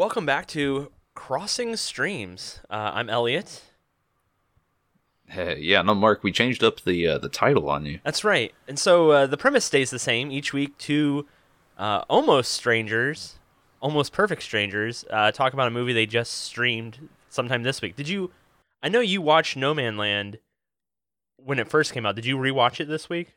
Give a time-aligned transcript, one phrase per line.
[0.00, 2.60] Welcome back to Crossing Streams.
[2.70, 3.60] Uh, I'm Elliot.
[5.26, 8.00] Hey, yeah, no, Mark, we changed up the uh, the title on you.
[8.02, 8.54] That's right.
[8.66, 10.78] And so uh, the premise stays the same each week.
[10.78, 11.26] Two
[11.76, 13.34] uh, almost strangers,
[13.82, 17.94] almost perfect strangers, uh, talk about a movie they just streamed sometime this week.
[17.94, 18.30] Did you?
[18.82, 20.38] I know you watched Nomadland
[21.36, 22.16] when it first came out.
[22.16, 23.34] Did you rewatch it this week?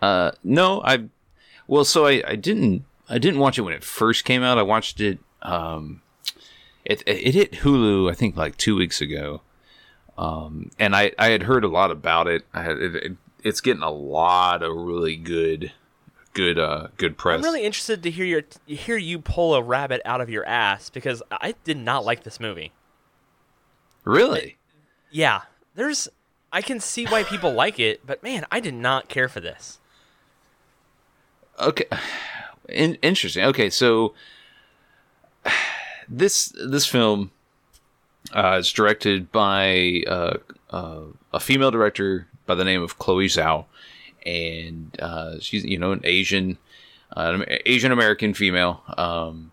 [0.00, 1.06] Uh, no, I,
[1.66, 4.58] well, so I, I didn't I didn't watch it when it first came out.
[4.58, 5.18] I watched it.
[5.42, 6.02] Um,
[6.84, 9.42] it it hit Hulu I think like two weeks ago.
[10.16, 12.44] Um, and I I had heard a lot about it.
[12.52, 13.12] I had it, it,
[13.42, 15.72] it's getting a lot of really good
[16.34, 17.38] good uh good press.
[17.38, 20.90] I'm really interested to hear your hear you pull a rabbit out of your ass
[20.90, 22.72] because I did not like this movie.
[24.04, 24.58] Really?
[25.10, 25.42] Yeah,
[25.74, 26.08] there's
[26.52, 29.78] I can see why people like it, but man, I did not care for this.
[31.60, 31.86] Okay.
[32.68, 33.44] In- interesting.
[33.44, 34.14] Okay, so
[36.08, 37.30] this this film
[38.34, 40.36] uh, is directed by uh,
[40.70, 41.00] uh,
[41.32, 43.66] a female director by the name of Chloe Zhao,
[44.24, 46.58] and uh, she's you know an Asian
[47.16, 49.52] uh, Asian American female, um,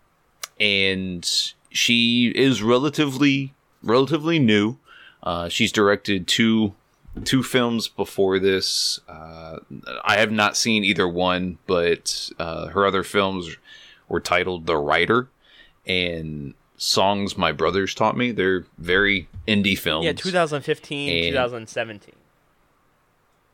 [0.58, 4.76] and she is relatively relatively new.
[5.22, 6.74] Uh, she's directed two
[7.24, 9.00] two films before this.
[9.08, 9.58] Uh,
[10.04, 13.56] I have not seen either one, but uh, her other films
[14.08, 15.28] were titled The Rider
[15.86, 18.32] and Songs My Brothers Taught Me.
[18.32, 20.04] They're very indie films.
[20.04, 22.14] Yeah, 2015, and, 2017.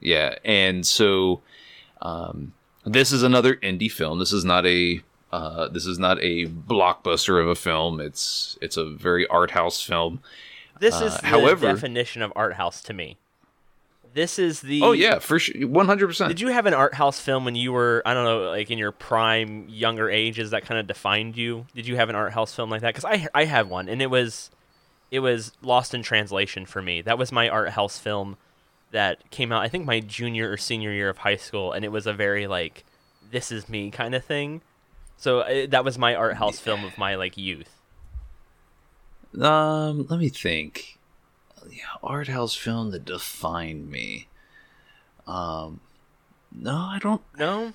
[0.01, 1.41] Yeah, and so
[2.03, 2.53] um,
[2.85, 4.19] this is another indie film.
[4.19, 5.01] This is not a
[5.33, 8.01] uh, this is not a blockbuster of a film.
[8.01, 10.21] It's it's a very art house film.
[10.79, 13.17] This is uh, the however, definition of art house to me.
[14.17, 16.29] This is the Oh yeah, for sure, one hundred percent.
[16.29, 18.79] Did you have an art house film when you were I don't know, like in
[18.79, 21.67] your prime younger ages that kind of defined you?
[21.75, 22.95] Did you have an art house film like that?
[22.95, 24.51] Because I I had one, and it was
[25.11, 27.03] it was Lost in Translation for me.
[27.03, 28.39] That was my art house film
[28.91, 29.61] that came out.
[29.61, 32.47] I think my junior or senior year of high school, and it was a very
[32.47, 32.85] like
[33.31, 34.63] this is me kind of thing.
[35.19, 37.83] So uh, that was my art house film of my like youth.
[39.39, 40.96] Um, let me think yeah,
[42.03, 44.29] art house film that defined me.
[45.27, 45.81] Um,
[46.53, 47.23] no, I don't.
[47.39, 47.73] No,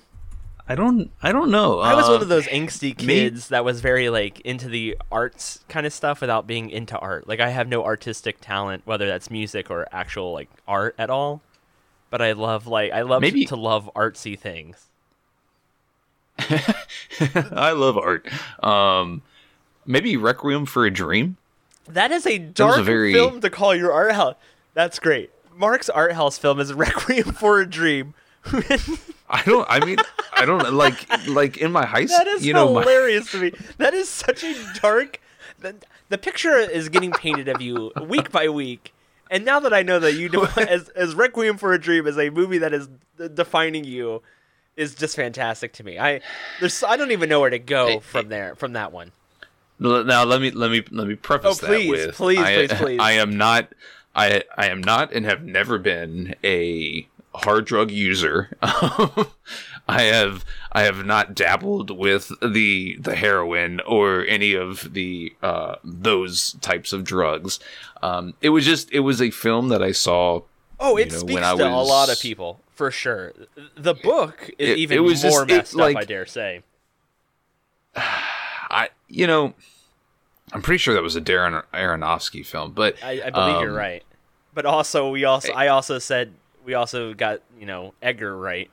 [0.68, 1.10] I don't.
[1.22, 1.80] I don't know.
[1.80, 3.54] I was uh, one of those angsty kids me?
[3.54, 7.26] that was very like into the arts kind of stuff without being into art.
[7.26, 11.42] Like I have no artistic talent, whether that's music or actual like art at all.
[12.10, 13.44] But I love like I love maybe...
[13.46, 14.86] to love artsy things.
[16.38, 18.28] I love art.
[18.64, 19.22] Um,
[19.84, 21.36] maybe Requiem for a Dream.
[21.88, 23.12] That is a dark a very...
[23.12, 24.36] film to call your art house.
[24.74, 25.30] That's great.
[25.54, 28.14] Mark's art house film is Requiem for a Dream.
[29.32, 29.66] I don't.
[29.70, 29.98] I mean,
[30.34, 32.18] I don't like like in my high school.
[32.24, 33.40] That is you know, hilarious my...
[33.40, 33.66] to me.
[33.78, 35.20] That is such a dark.
[35.60, 35.76] The,
[36.08, 38.92] the picture is getting painted of you week by week,
[39.30, 42.18] and now that I know that you do as as Requiem for a Dream is
[42.18, 42.88] a movie that is
[43.32, 44.22] defining you,
[44.76, 45.98] is just fantastic to me.
[45.98, 46.20] I
[46.60, 49.12] there's I don't even know where to go from there from that one.
[49.82, 52.72] Now let me let me let me preface oh, please, that with please, I, please,
[52.72, 53.00] please.
[53.00, 53.72] I am not
[54.14, 58.56] I I am not and have never been a hard drug user.
[59.88, 65.76] I have I have not dabbled with the the heroin or any of the uh,
[65.82, 67.58] those types of drugs.
[68.02, 70.42] Um, it was just it was a film that I saw.
[70.78, 73.32] Oh, it know, speaks to was, a lot of people for sure.
[73.76, 76.02] The book is it, even it was more just, messed it, like, up.
[76.02, 76.62] I dare say.
[77.96, 79.54] I you know
[80.52, 83.72] I'm pretty sure that was a Darren Aronofsky film, but I, I believe um, you're
[83.72, 84.04] right.
[84.54, 86.32] But also, we also I also said
[86.64, 88.70] we also got you know Edgar right,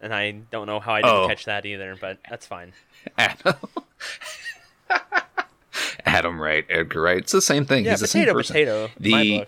[0.00, 1.28] and I don't know how I didn't oh.
[1.28, 2.72] catch that either, but that's fine.
[3.18, 3.54] Adam.
[6.06, 7.18] Adam Wright, Edgar Wright.
[7.18, 7.84] It's the same thing.
[7.84, 8.88] Yeah, He's potato, the same person.
[8.96, 9.46] potato.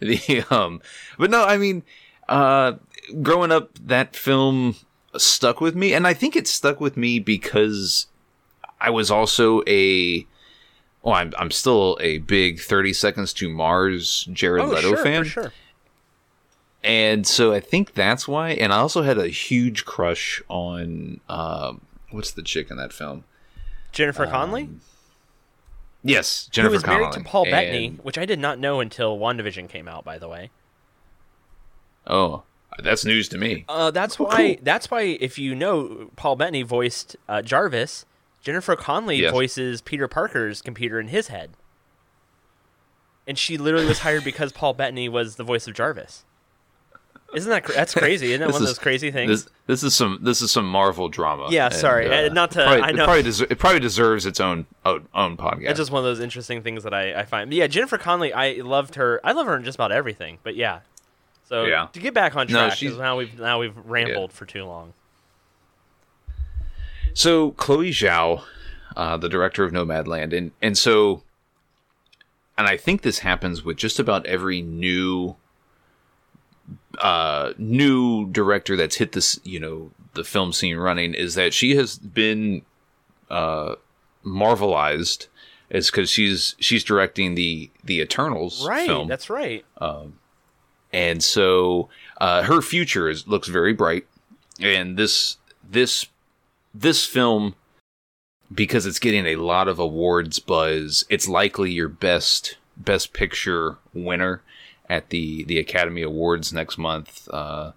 [0.00, 0.80] the um,
[1.18, 1.82] but no, I mean,
[2.28, 2.74] uh,
[3.20, 4.76] growing up, that film
[5.16, 8.06] stuck with me, and I think it stuck with me because
[8.82, 10.26] I was also a
[11.02, 15.24] well, I'm I'm still a big Thirty Seconds to Mars Jared oh, Leto sure, fan.
[15.24, 15.52] sure.
[16.84, 18.50] And so I think that's why.
[18.50, 21.80] And I also had a huge crush on um,
[22.10, 23.24] what's the chick in that film?
[23.92, 24.68] Jennifer um, Connelly.
[26.02, 26.70] Yes, Jennifer.
[26.70, 27.02] Who was Connelly.
[27.02, 27.50] married to Paul and...
[27.52, 30.04] Bettany, which I did not know until WandaVision came out.
[30.04, 30.50] By the way.
[32.04, 32.42] Oh,
[32.82, 33.64] that's news to me.
[33.68, 34.54] Uh, that's oh, why.
[34.54, 34.64] Cool.
[34.64, 35.02] That's why.
[35.20, 38.06] If you know, Paul Bettany voiced uh, Jarvis
[38.42, 39.30] Jennifer Connelly yes.
[39.32, 41.52] voices Peter Parker's computer in his head.
[43.26, 46.24] And she literally was hired because Paul Bettany was the voice of Jarvis.
[47.34, 48.32] Isn't that cra- that's crazy?
[48.32, 49.30] Isn't that one of those crazy things?
[49.44, 51.46] This this is some this is some Marvel drama.
[51.50, 52.12] Yeah, sorry.
[52.12, 55.08] Uh, not to- Probably, I know- It probably, deser- it probably deserves its own own,
[55.14, 55.64] own podcast.
[55.66, 57.48] That's just one of those interesting things that I, I find.
[57.48, 59.18] But yeah, Jennifer Connelly, I loved her.
[59.24, 60.38] I love her in just about everything.
[60.42, 60.80] But yeah,
[61.44, 61.86] so Yeah.
[61.94, 64.64] to get back on No, track, 'cause she's- now we've now we've rambled for too
[64.64, 64.92] long.
[67.14, 68.42] So Chloe Zhao,
[68.96, 71.22] uh, the director of Nomadland, and and so,
[72.56, 75.36] and I think this happens with just about every new,
[76.98, 81.76] uh, new director that's hit this, you know, the film scene running, is that she
[81.76, 82.62] has been,
[83.30, 83.74] uh,
[84.24, 85.26] marvelized,
[85.70, 89.64] is because she's she's directing the the Eternals Right, film, that's right.
[90.92, 91.88] and so
[92.20, 94.06] uh, her future is looks very bright
[94.60, 95.38] and this
[95.68, 96.06] this
[96.74, 97.54] this film
[98.54, 104.42] because it's getting a lot of awards buzz it's likely your best best picture winner
[104.88, 107.72] at the the academy awards next month uh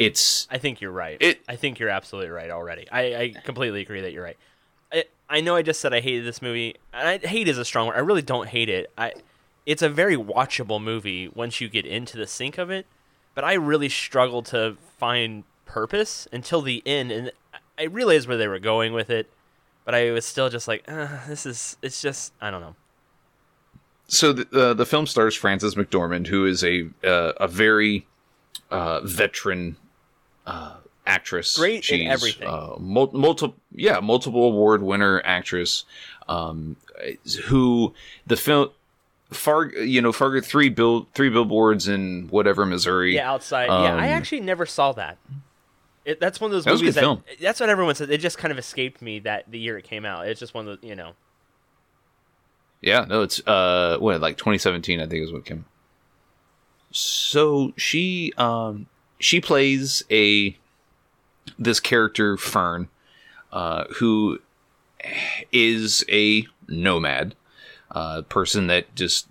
[0.00, 1.18] it's I think you're right.
[1.20, 2.88] It- I think you're absolutely right already.
[2.90, 4.38] I, I completely agree that you're right.
[4.90, 6.76] I, I know I just said I hated this movie.
[6.94, 7.96] And I, hate is a strong word.
[7.96, 8.90] I really don't hate it.
[8.96, 9.12] I
[9.66, 12.86] it's a very watchable movie once you get into the sink of it.
[13.34, 17.30] But I really struggled to find purpose until the end, and
[17.80, 19.28] I realized where they were going with it.
[19.86, 21.76] But I was still just like, uh, this is.
[21.82, 22.76] It's just I don't know.
[24.06, 28.06] so the uh, the film stars Frances McDormand, who is a uh, a very
[28.70, 29.76] uh, veteran
[30.46, 31.56] uh, actress.
[31.56, 32.46] Great in everything.
[32.46, 35.84] Uh, mul- multiple, yeah, multiple award winner actress.
[36.28, 36.76] Um,
[37.46, 37.94] who
[38.26, 38.70] the film.
[39.32, 43.14] Far, you know, Fargo three bill three billboards in whatever Missouri.
[43.14, 43.66] Yeah, outside.
[43.66, 45.18] yeah, I Um, actually never saw that.
[46.04, 47.00] It, that's one of those That movies that.
[47.00, 47.22] film.
[47.40, 48.08] That's what everyone says.
[48.08, 50.26] It just kind of escaped me that the year it came out.
[50.26, 51.12] It's just one of the you know.
[52.80, 55.66] Yeah, no, it's uh what like 2017 I think is what came.
[56.90, 58.86] So she um
[59.18, 60.56] she plays a
[61.58, 62.88] this character Fern
[63.52, 64.38] uh who
[65.52, 67.34] is a nomad
[67.90, 69.26] uh person that just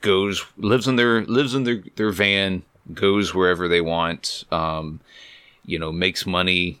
[0.00, 2.62] goes lives in their lives in their their van
[2.94, 5.00] goes wherever they want um
[5.64, 6.80] you know makes money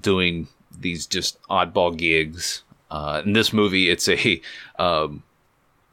[0.00, 0.48] doing
[0.80, 4.40] these just oddball gigs uh in this movie it's a
[4.78, 5.22] um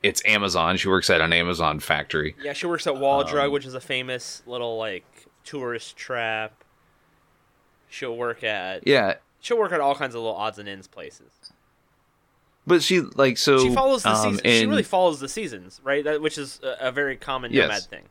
[0.04, 0.78] it's Amazon.
[0.78, 2.36] She works at an Amazon factory.
[2.44, 5.04] Yeah, she works at Wall Um, Drug, which is a famous little like
[5.44, 6.64] tourist trap.
[7.90, 8.86] She'll work at.
[8.86, 11.32] Yeah, She'll work at all kinds of little odds and ends places.
[12.68, 14.42] but she like so She follows the um, seasons.
[14.60, 16.04] She really follows the seasons, right?
[16.04, 17.64] That, which is a, a very common Yes.
[17.64, 18.04] nomad thing.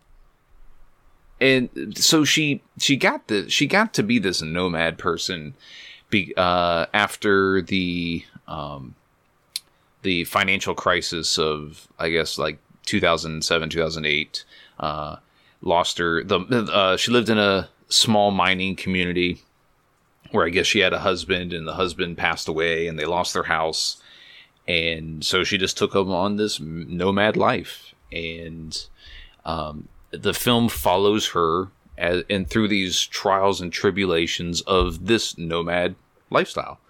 [1.40, 5.54] And so she she got the she got to be this nomad person
[6.10, 8.94] be uh after the um
[10.02, 14.44] the financial crisis of i guess like 2007 2008
[14.78, 15.16] uh
[15.62, 16.38] lost her the
[16.72, 19.42] uh she lived in a small mining community
[20.30, 23.32] where i guess she had a husband and the husband passed away and they lost
[23.32, 24.00] their house.
[24.66, 27.94] And so she just took up on this nomad life.
[28.10, 28.86] And
[29.44, 29.88] um
[30.22, 31.68] the film follows her
[31.98, 35.94] as, and through these trials and tribulations of this nomad
[36.30, 36.80] lifestyle.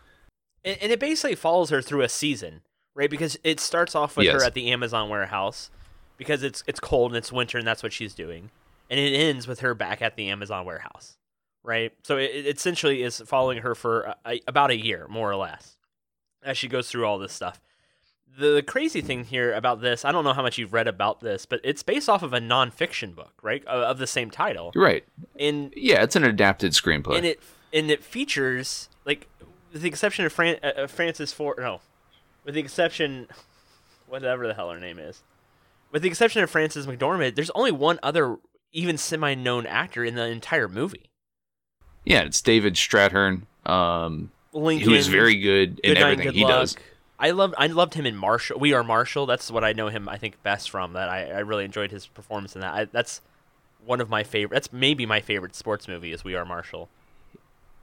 [0.65, 2.62] and, and it basically follows her through a season,
[2.94, 3.11] right?
[3.11, 4.41] Because it starts off with Yes.
[4.41, 5.71] her at the Amazon warehouse
[6.17, 8.50] because it's it's cold and it's winter and that's what she's doing,
[8.88, 11.17] and it ends with her back at the Amazon warehouse,
[11.62, 11.93] right?
[12.03, 15.37] So it, it essentially is following her for a, a- about a year, more or
[15.37, 15.77] less,
[16.43, 17.60] as she goes through all this stuff.
[18.36, 21.46] The crazy thing here about this, I don't know how much you've read about this,
[21.46, 25.05] but it's based off of a nonfiction book, right, of of the same title, Right.
[25.38, 27.17] and Yeah, it's an adapted screenplay.
[27.17, 27.41] and it
[27.72, 29.29] and it features like
[29.72, 31.81] with the exception of Fran- uh, uh, Francis Ford no
[32.44, 33.29] with the exception
[34.08, 35.22] whatever the hell her name is
[35.93, 38.36] with the exception of Frances McDormand there's only one other
[38.72, 41.10] even semi-known actor in the entire movie
[42.05, 46.50] yeah, it's David Strathairn, um, Lincoln who is very good in everything he Luck.
[46.50, 46.76] does.
[47.27, 50.09] I loved I loved him in Marshall We Are Marshall that's what I know him
[50.09, 53.21] I think best from that I, I really enjoyed his performance in that I, that's
[53.87, 56.89] one of my favorite that's maybe my favorite sports movie is We Are Marshall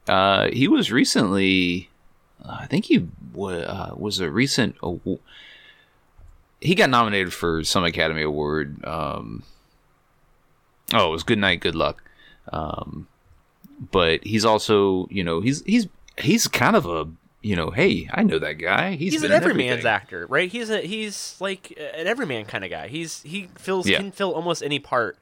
[0.07, 1.89] Uh, he was recently,
[2.43, 4.75] uh, I think he wa uh, was a recent.
[4.81, 5.19] awa-
[6.59, 8.83] he got nominated for some Academy Award.
[8.83, 9.43] Um,
[10.93, 12.03] oh, it was Good Night, Good Luck.
[12.51, 13.07] Um,
[13.91, 17.07] but he's also, you know, he's he's he's kind of a,
[17.41, 18.95] you know, hey, I know that guy.
[18.95, 20.51] He's, he's, an everyman's actor, right?
[20.51, 22.87] He's a he's like an everyman kind of guy.
[22.87, 23.97] He's he fills Yeah.
[23.97, 25.17] can fill almost any part,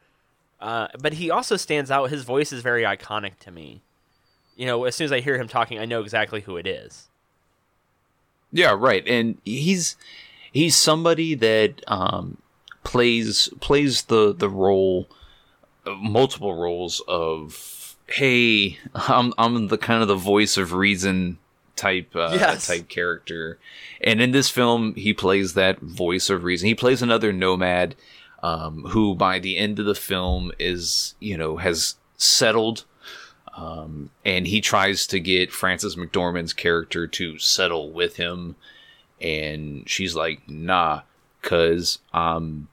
[0.60, 2.10] uh, but he also stands out.
[2.10, 3.82] His voice is very iconic to me.
[4.58, 7.08] You know, as soon as I hear him talking, I know exactly who it is.
[8.52, 9.08] Yeah, right.
[9.08, 9.96] And he's
[10.52, 12.38] he's somebody that um,
[12.84, 15.08] plays plays the the role
[15.86, 21.38] multiple roles of hey, I'm I'm the kind of the voice of reason
[21.80, 22.68] type uh, Yes.
[22.68, 23.58] type character,
[24.02, 26.68] and in this film he plays that voice of reason.
[26.68, 27.96] He plays another nomad
[28.44, 32.86] um, who, by the end of the film, is you know has settled.
[33.58, 38.56] Um, and he tries to get Frances McDormand's character to settle with him,
[39.20, 41.02] and she's like, "Nah,
[41.42, 42.70] cause I'm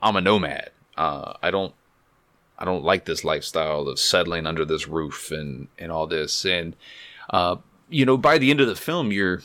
[0.00, 0.70] I'm a nomad.
[0.96, 1.74] Uh, I don't
[2.58, 6.46] I don't like this lifestyle of settling under this roof and and all this.
[6.46, 6.74] And
[7.28, 7.56] uh,
[7.88, 9.42] you know, by the end of the film, you're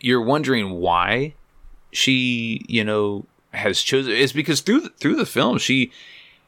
[0.00, 1.34] you're wondering why
[1.92, 4.12] she you know has chosen.
[4.12, 5.92] Is because through the, through the film, she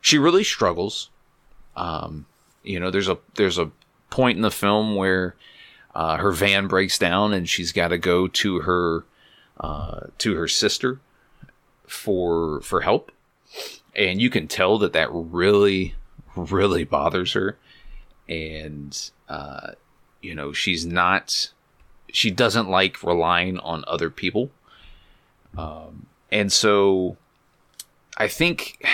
[0.01, 1.11] she really struggles.
[1.77, 2.27] Um,
[2.63, 3.71] you know, there's a there's a
[4.11, 5.35] point in the film where
[5.95, 9.05] uh, her van breaks down and she's got to go to her
[9.61, 11.01] uh, to her sister
[11.87, 13.13] for for help
[13.95, 15.95] and you can tell that that really
[16.37, 17.57] really bothers her
[18.29, 19.73] and uh,
[20.25, 21.51] you know she's not
[22.11, 24.51] she doesn't like relying on other people
[25.57, 27.17] um, and so
[28.17, 28.85] i think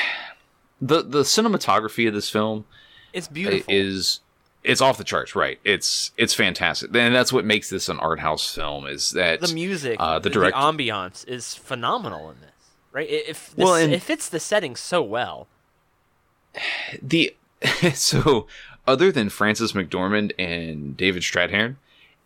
[0.80, 2.64] the the cinematography of this film
[3.12, 3.72] It's beautiful.
[3.72, 4.20] is
[4.62, 8.20] it's off the charts right it's it's fantastic and that's what makes this an art
[8.20, 12.50] house film is that the music, uh, the the, direct- ambiance is phenomenal in this.
[12.92, 13.08] Right?
[13.08, 15.46] If this, Well, and- it fits the setting so well.
[17.02, 17.34] the
[17.94, 18.46] so
[18.90, 21.76] other than Frances McDormand and David Strathairn,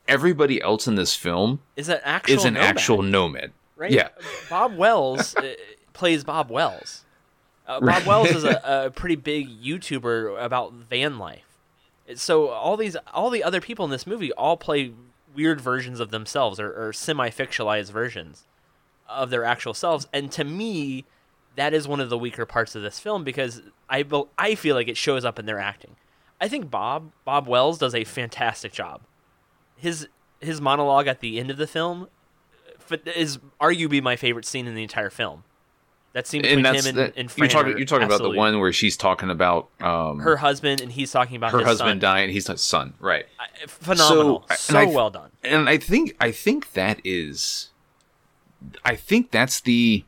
[0.09, 3.53] everybody else in this film Is an actual is an nomad, actual nomad.
[3.77, 3.91] right?
[3.91, 4.09] Yeah,
[4.49, 5.55] Bob Wells uh,
[5.93, 7.05] plays Bob Wells.
[7.67, 11.45] Uh, Bob Wells is a, a pretty big YouTuber about van life.
[12.15, 14.93] So all these, all the other people in this movie all play
[15.35, 18.45] weird versions of themselves or, or semi-fictionalized versions
[19.09, 20.07] of their actual selves.
[20.13, 21.05] And to me,
[21.57, 24.05] that is one of the weaker parts of this film because I
[24.39, 25.97] I feel like it shows up in their acting.
[26.41, 29.03] I think Bob Bob Wells does a fantastic job.
[29.77, 30.09] His
[30.41, 32.09] his monologue at the end of the film
[33.17, 35.45] is arguably my favorite scene in the entire film.
[36.13, 38.61] That scene between and him and, that, and you're talking you're talking about the one
[38.61, 41.99] where she's talking about um, her husband and he's talking about her his husband son.
[41.99, 42.31] dying.
[42.31, 43.27] He's his son, right?
[43.41, 45.31] I- Phenomenal, So, so, and I th- well done.
[45.43, 47.71] and I think I think that is
[48.85, 50.05] I think that's the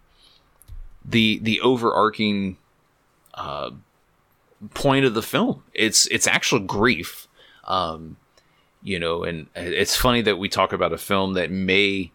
[1.04, 2.59] the the overarching
[3.35, 3.71] uh,
[4.75, 5.62] point of the film.
[5.75, 7.28] It's it's actual grief,
[7.64, 8.16] um,
[8.82, 12.12] you know, and it's funny that we talk about a film that may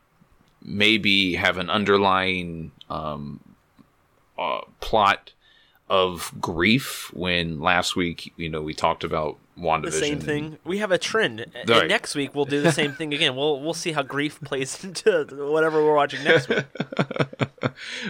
[0.61, 3.39] maybe have an underlying um,
[4.37, 5.31] uh, plot
[5.89, 7.11] of grief.
[7.13, 9.83] When last week, you know, we talked about WandaVision.
[9.83, 10.57] The same thing.
[10.63, 11.39] We have a trend.
[11.53, 11.87] And Right.
[11.87, 13.35] next week we'll do the same thing again.
[13.35, 16.65] We'll we'll see how grief plays into whatever we're watching next week.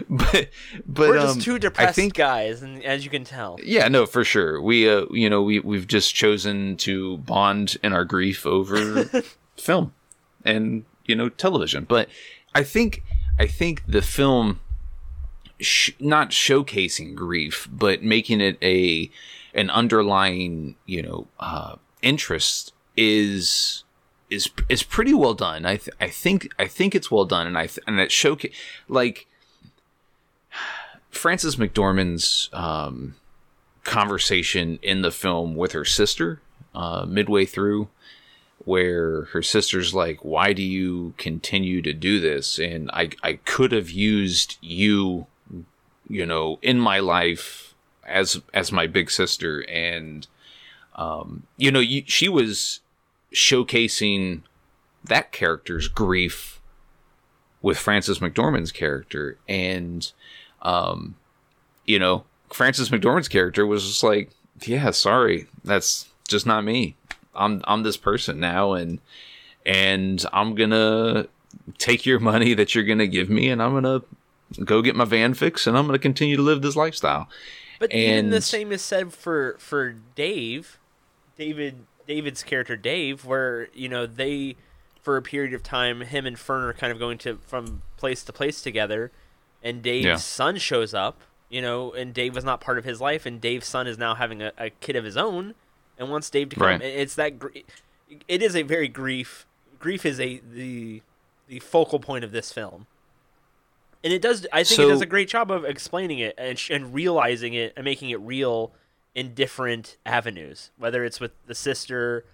[0.10, 0.50] but
[0.88, 3.88] but We're um, just two I depressed think guys, and as you can tell, yeah
[3.88, 8.06] no for sure we uh you know we we've just chosen to bond in our
[8.06, 9.06] grief over
[9.58, 9.94] film
[10.46, 12.10] and you know television but
[12.56, 13.04] I think
[13.40, 14.60] I think the film
[15.60, 19.10] sh- not showcasing grief but making it a
[19.54, 23.84] an underlying you know uh interest is
[24.30, 25.66] is is pretty well done.
[25.66, 28.56] I th- I think I think it's well done, and I th- and it showcase
[28.88, 29.28] like
[31.10, 33.16] Frances McDormand's um,
[33.84, 36.42] conversation in the film with her sister
[36.74, 37.90] uh, midway through,
[38.60, 43.74] where her sister's like, "Why do you continue to do this?" And I I could
[43.74, 45.28] have used you,
[46.08, 47.71] you know, in my life
[48.12, 50.28] as as my big sister, and
[50.96, 52.82] um, you know, you, she was
[53.34, 54.42] showcasing
[55.04, 56.62] that character's grief
[57.62, 60.12] with Frances McDormand's character, and
[60.62, 61.16] um,
[61.86, 64.32] you know, Frances McDormand's character was just like,
[64.66, 66.96] "Yeah, sorry, that's just not me.
[67.34, 69.00] I'm I'm this person now, and
[69.66, 71.28] and I'm gonna
[71.78, 74.02] take your money that you're gonna give me, and I'm gonna
[74.64, 77.28] go get my van fixed, and I'm gonna continue to live this lifestyle."
[77.80, 80.78] but even the same is said for for Dave,
[81.38, 84.56] David David's character Dave, where you know they
[85.02, 88.24] for a period of time him and Fern are kind of going to from place
[88.24, 89.12] to place together,
[89.64, 90.16] and Dave's Yeah.
[90.18, 93.66] son shows up, you know, and Dave was not part of his life, and Dave's
[93.68, 95.56] son is now having a, a kid of his own,
[95.98, 96.68] and wants Dave to come.
[96.68, 96.82] Right.
[96.82, 97.50] It's that gr-
[98.28, 99.48] it is a very grief.
[99.80, 101.02] Grief is a the
[101.48, 102.86] the focal point of this film.
[104.04, 104.48] And it does.
[104.52, 107.74] I think it does a great job of explaining it and, sh- and realizing it
[107.76, 108.74] and making it real
[109.14, 110.72] in different avenues.
[110.78, 112.26] Whether it's with the sister,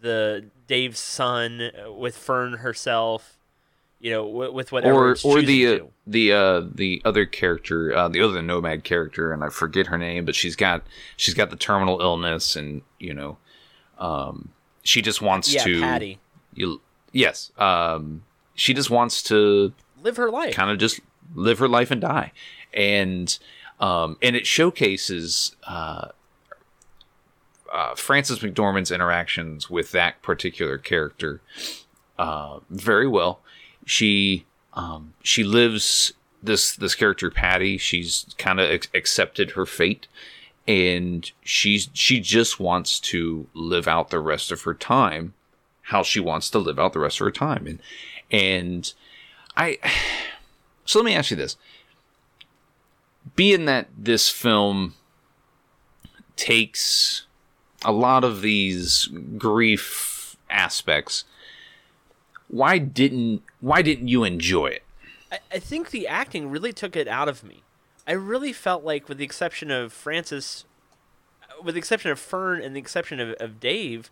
[0.00, 3.38] the Dave's son, uh, with Fern herself,
[4.00, 8.08] you know, w- with whatever or or the uh, the uh, the other character, uh,
[8.08, 10.82] the other nomad character, and I forget her name, but she's got
[11.16, 13.38] she's got the terminal illness, and you know,
[13.98, 14.50] um,
[14.82, 16.18] she just wants yeah, to Patty
[16.56, 16.80] you
[17.12, 19.72] yes, um, she just wants to
[20.06, 20.54] live her life.
[20.54, 21.00] kind of just
[21.34, 22.32] live her life and die,
[22.72, 23.38] and
[23.80, 26.08] um, and it showcases uh,
[27.72, 31.40] uh, Frances McDormand's interactions with that particular character
[32.18, 33.40] uh, very well.
[33.84, 37.76] She um, she lives this this character Patty.
[37.76, 40.06] She's kind of ac- accepted her fate,
[40.66, 45.34] and she's she just wants to live out the rest of her time
[45.86, 47.80] how she wants to live out the rest of her time, and
[48.30, 48.92] and
[49.56, 49.78] I.
[50.88, 51.56] So let me ask you this:
[53.34, 54.94] being that this film
[56.36, 57.26] takes
[57.84, 61.24] a lot of these grief aspects
[62.46, 64.84] why didn't why didn't you enjoy it
[65.30, 67.62] I, I think the acting really took it out of me.
[68.06, 70.64] I really felt like, with the exception of Frances,
[71.42, 74.10] uh, with the exception of Fern and the exception of, of Dave,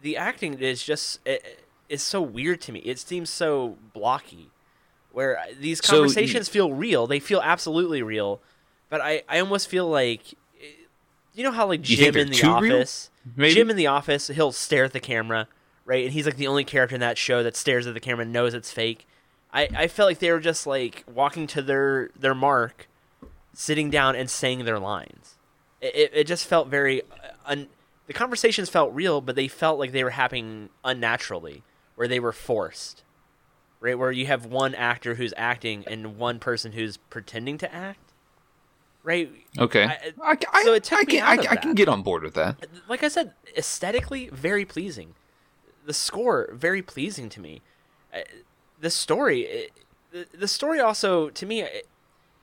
[0.00, 2.80] the acting is just it, is so weird to me.
[2.80, 4.50] It seems so blocky.
[5.12, 8.40] Where these So conversations feel real, they feel absolutely real,
[8.88, 10.34] but I, I almost feel like,
[11.34, 12.76] you know how like Jim in the real?
[12.76, 13.54] office, Maybe?
[13.54, 15.48] Jim in the office, he'll stare at the camera,
[15.84, 16.04] right?
[16.04, 18.32] And he's like the only character in that show that stares at the camera and
[18.32, 19.06] knows it's fake.
[19.52, 22.88] I, I felt like they were just like walking to their their mark,
[23.52, 25.36] sitting down and saying their lines.
[25.80, 27.06] It, it, it just felt very, uh,
[27.44, 27.68] un,
[28.06, 31.62] the conversations felt real, but they felt like they were happening unnaturally,
[31.96, 33.02] where they were forced,
[33.82, 33.98] right?
[33.98, 38.12] Where you have one actor who's acting and one person who's pretending to act,
[39.02, 39.30] right?
[39.58, 41.74] okay I- I, I, so it took I me can, out I, of I can
[41.74, 45.14] get on board with that like I said, aesthetically very pleasing.
[45.84, 47.60] The score very pleasing to me.
[48.14, 48.20] Uh,
[48.80, 49.70] The story, it,
[50.12, 51.86] the, the story also to me, it,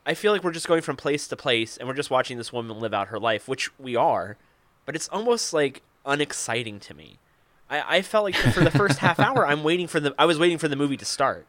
[0.06, 2.52] I feel like we're just going from place to place and we're just watching this
[2.52, 4.38] woman live out her life, which we are,
[4.86, 7.20] but it's almost like unexciting to me.
[7.70, 10.40] I, I felt like for the first half hour, I'm waiting for the I was
[10.40, 11.48] waiting for the movie to start.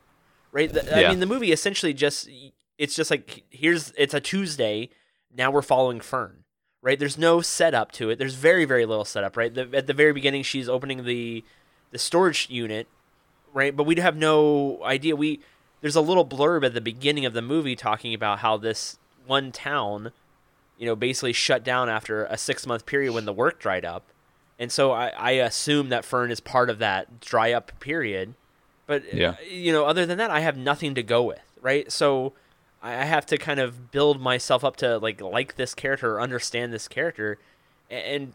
[0.52, 0.72] Right?
[0.72, 2.28] The, I mean, the movie essentially just
[2.76, 4.90] it's just like here's it's a Tuesday.
[5.34, 6.40] Now we're following Fern
[6.82, 6.98] right?
[6.98, 8.18] There's no setup to it.
[8.18, 9.52] There's very very little setup, right?
[9.52, 11.44] The, at the very beginning, she's opening the
[11.90, 12.88] the storage unit,
[13.52, 13.76] right?
[13.76, 15.16] But we have no idea.
[15.16, 15.40] We
[15.80, 19.52] there's a little blurb at the beginning of the movie talking about how this one
[19.52, 20.12] town,
[20.78, 24.08] you know, basically shut down after a six month period when the work dried up,
[24.60, 28.34] and so I, I assume that Fern is part of that dry up period.
[28.86, 29.30] But Yeah.
[29.30, 31.90] uh, you know, other than that, I have nothing to go with, right?
[31.90, 32.32] So
[32.82, 36.20] I I have to kind of build myself up to like like this character or
[36.20, 37.38] understand this character,
[37.90, 38.34] and,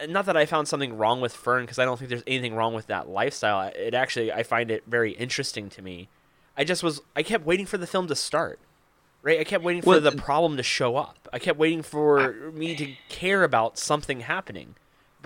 [0.00, 2.54] and not that I found something wrong with Fern because I don't think there's anything
[2.54, 3.70] wrong with that lifestyle.
[3.74, 6.08] It actually I find it very interesting to me.
[6.56, 8.58] I just was I kept waiting for the film to start,
[9.22, 9.38] right?
[9.40, 11.28] I kept waiting for Well, the problem to show up.
[11.32, 14.74] I kept waiting for me to care about something happening,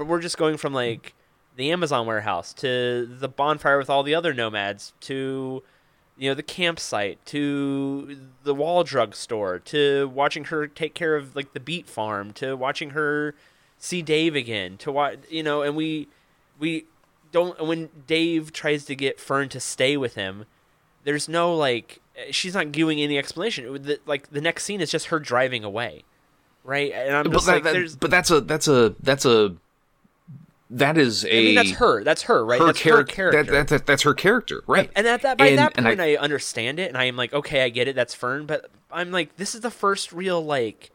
[0.01, 1.13] but we're just going from like
[1.57, 5.63] the Amazon warehouse to the bonfire with all the other nomads to
[6.17, 11.37] you know the campsite to the wall drug store to watching her take care of
[11.37, 13.35] like the beet farm to watching her
[13.77, 16.09] see Dave again to watch you know and we
[16.59, 16.87] we
[17.31, 20.47] don't when Dave tries to get Fern to stay with him
[21.05, 23.71] there's no like she's not giving any explanation.
[23.83, 26.05] The, like the next scene is just her driving away
[26.65, 26.93] right?
[26.93, 29.57] And I'm but, just that, like that- there's but that's a that's a that's a
[30.72, 32.04] that is a I mean that's her.
[32.04, 32.61] That's her right?
[32.61, 34.90] her, that's char- her character That, that, that- that's her character right.
[34.94, 37.16] And at that by And- that and I- point I, understand it and I am
[37.16, 40.40] like okay I get it that's Fern but I'm like this is the first real
[40.44, 40.90] like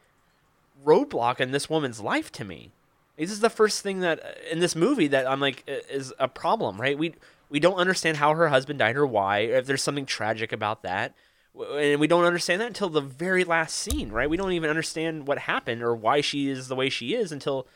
[0.85, 2.71] roadblock in this woman's life to me.
[3.17, 6.27] This is the first thing that uh, in this movie that I'm like is a
[6.27, 6.97] problem right?
[6.97, 7.15] We
[7.49, 10.83] we don't understand how her husband died or why or if there's something tragic about
[10.83, 11.13] that.
[11.57, 14.29] And we don't understand that until the very last scene right?
[14.29, 17.67] We don't even understand what happened or why she is the way she is until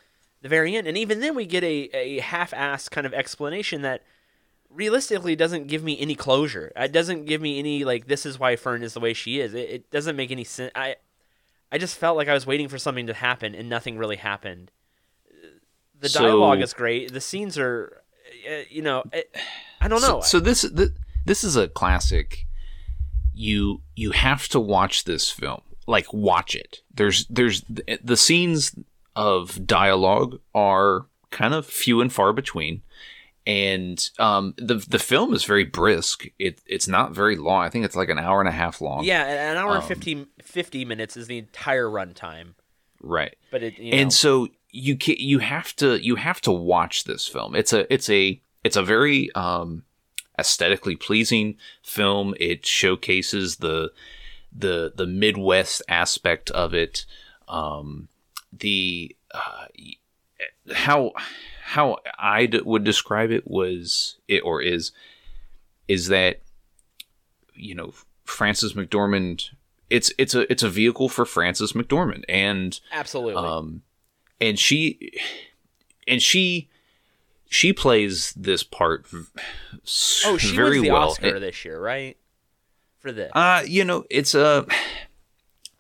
[0.41, 4.04] the very end and even then we get a, a half-assed kind of explanation that
[4.69, 6.71] realistically doesn't give me any closure.
[6.75, 9.54] It doesn't give me any like this is why Fern is the way she is.
[9.54, 10.71] It, it doesn't make any sense.
[10.75, 10.95] I
[11.71, 14.71] I just felt like I was waiting for something to happen and nothing really happened.
[15.99, 17.12] The So- dialogue is great.
[17.13, 18.02] The scenes are,
[18.49, 19.36] uh, you know, it,
[19.82, 20.21] I don't know.
[20.21, 20.91] So, so this th-
[21.25, 22.45] this is a classic.
[23.34, 25.62] You you have to watch this film.
[25.88, 26.82] Like watch it.
[26.93, 27.63] There's there's
[28.04, 28.75] the scenes
[29.19, 32.82] of dialogue are kind of few and far between,
[33.45, 36.27] and um, the the film is very brisk.
[36.38, 37.63] It it's not very long.
[37.63, 39.03] I think it's like an hour and a half long.
[39.03, 42.53] yeah, an hour and um, 50, 50 minutes is the entire runtime.
[43.01, 43.36] Right.
[43.51, 47.05] But it, you know, and so you can you have to you have to watch
[47.05, 49.84] this film it's a it's a it's a very um
[50.39, 52.34] aesthetically pleasing film.
[52.39, 53.91] It showcases the
[54.51, 57.05] the the Midwest aspect of it.
[57.47, 58.08] Um,
[58.51, 59.65] the uh,
[60.73, 61.13] how
[61.62, 64.91] how I d- would describe it was it or is
[65.88, 66.41] is that
[67.53, 67.93] you know
[68.25, 69.49] Frances McDormand.
[69.89, 73.43] It's it's a it's a vehicle for Frances McDormand, and Absolutely.
[73.43, 73.81] um,
[74.39, 75.13] and she
[76.07, 76.69] and she
[77.49, 81.09] she plays this part oh, she very wins the well.
[81.09, 82.17] Oscar this year, right?
[82.99, 83.31] For this.
[83.33, 84.67] Uh, you know, it's a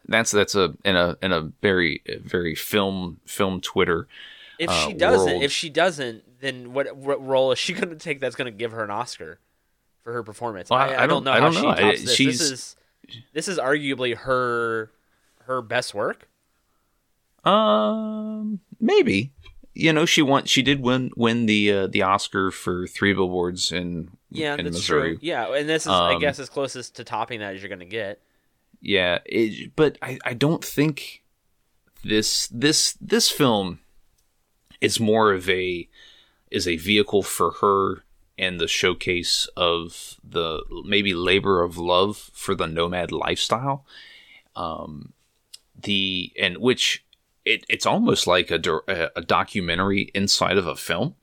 [0.09, 4.07] that's that's a in a in a very very film film Twitter.
[4.59, 7.89] if uh, she doesn't, world- if she doesn't, then what, what role is she going
[7.89, 9.39] to take that's going to give her an Oscar
[10.03, 10.69] for her performance?
[10.69, 11.69] Well, I, I- I I don't don't- know I don't she know.
[11.69, 12.15] I- tops this.
[12.15, 12.75] she's- This is
[13.33, 14.91] this is arguably her
[15.45, 16.27] her best work.
[17.45, 19.31] Um, maybe
[19.73, 23.71] you know she won she did win win the uh, the Oscar for Three Billboards
[23.71, 25.15] in Yeah, in that's Missouri.
[25.15, 25.19] true.
[25.21, 27.79] Yeah, and this is, I Um, guess, as closest to topping that as you're going
[27.79, 28.21] to get.
[28.81, 31.23] Yeah, it, but I, I don't think
[32.03, 33.79] this this this film
[34.79, 35.87] is more of a
[36.49, 38.03] is a vehicle for her
[38.37, 43.85] and the showcase of the maybe labor of love for the nomad lifestyle.
[44.55, 45.13] Um,
[45.75, 47.05] the and which
[47.45, 51.15] it, it's almost like a, a documentary inside of a film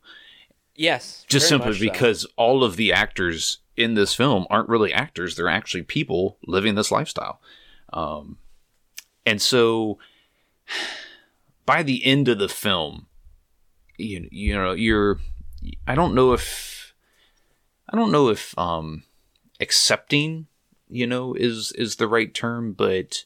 [0.76, 1.80] Yes, just simply so.
[1.80, 5.36] because all of the actors in this film aren't really actors.
[5.36, 7.40] They're actually people living this lifestyle.
[7.92, 8.38] Um,
[9.26, 9.98] and so
[11.66, 13.06] by the end of the film
[13.98, 15.18] you, you know you're
[15.86, 16.94] i don't know if
[17.88, 19.02] i don't know if um,
[19.60, 20.46] accepting
[20.88, 23.24] you know is is the right term but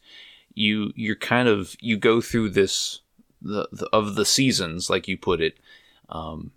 [0.54, 3.00] you you're kind of you go through this
[3.42, 5.58] the, the of the seasons like you put it
[6.08, 6.52] um,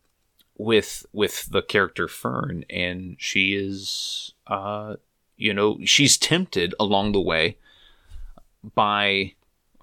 [0.58, 4.96] with with the character Fern, and she is, uh,
[5.38, 7.58] you know, she's tempted along the way
[8.76, 9.34] by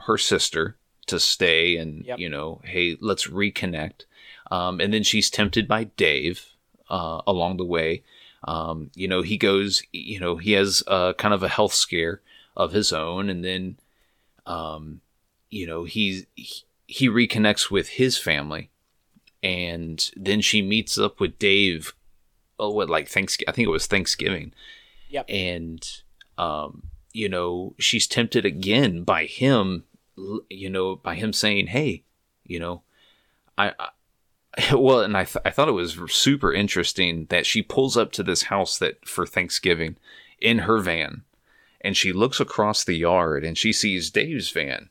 [0.06, 2.18] her sister to stay, and Yep.
[2.18, 4.02] you know, hey, let's reconnect.
[4.50, 6.46] Um, and then she's tempted by Dave
[6.88, 8.02] uh, along the way.
[8.44, 12.20] Um, you know, he goes, you know, he has uh, kind of a health scare
[12.56, 13.76] of his own, and then,
[14.46, 15.00] um,
[15.50, 18.70] you know, he's he, he reconnects with his family
[19.42, 21.94] and then she meets up with Dave.
[22.58, 23.50] Oh, what like Thanksgiving?
[23.50, 24.52] I think it was Thanksgiving.
[25.08, 25.26] Yep.
[25.28, 25.90] And
[26.38, 29.84] um, you know, she's tempted again by him.
[30.48, 32.04] You know, by him saying, "Hey,
[32.44, 32.82] you know,
[33.56, 33.88] I." I
[34.72, 38.22] well, and I th- I thought it was super interesting that she pulls up to
[38.22, 39.96] this house that for Thanksgiving
[40.40, 41.22] in her van,
[41.80, 44.90] and she looks across the yard and she sees Dave's van,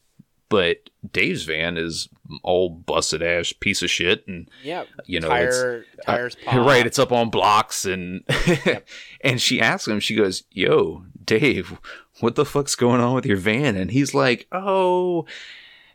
[0.49, 2.09] but Dave's van is
[2.43, 6.65] all busted ass piece of shit and yeah, you know, tire, tires uh, pop.
[6.67, 8.23] right it's up on blocks and
[9.21, 11.77] and she asks him she goes yo dave
[12.19, 15.25] what the fuck's going on with your van and he's like oh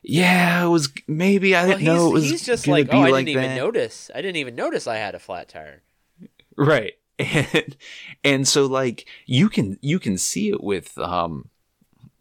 [0.02, 3.10] yeah it was maybe i Well, didn't know it was he's just like, oh, I
[3.10, 4.10] like didn't even that." notice.
[4.14, 5.82] I didn't even notice I had a flat tire.
[6.56, 7.76] right and
[8.24, 11.48] and so like you can you can see it with um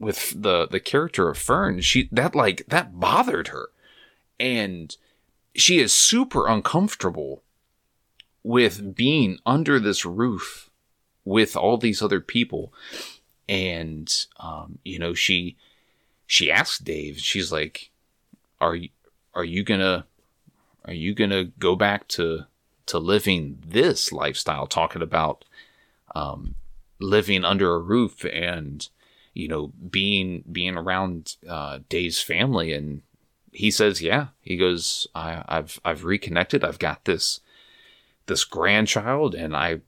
[0.04, 3.70] with the the character of fern she that like that bothered her.
[4.40, 4.96] And
[5.56, 7.44] she is super uncomfortable
[8.44, 10.70] with being under this roof
[11.24, 12.74] with all these other people.
[13.48, 15.58] And um you know she
[16.26, 17.92] she asks dave she's like
[18.62, 18.90] are you
[19.34, 20.06] are you gonna
[20.86, 22.46] are you gonna go back to
[22.86, 25.46] to living this lifestyle talking about
[26.16, 26.56] um
[27.00, 28.90] living under a roof and
[29.34, 32.74] you know being being around uh dave's family.
[32.74, 33.02] And
[33.52, 36.64] he says yeah he goes I, i've i've reconnected.
[36.64, 37.40] I've got this
[38.26, 39.82] this grandchild and i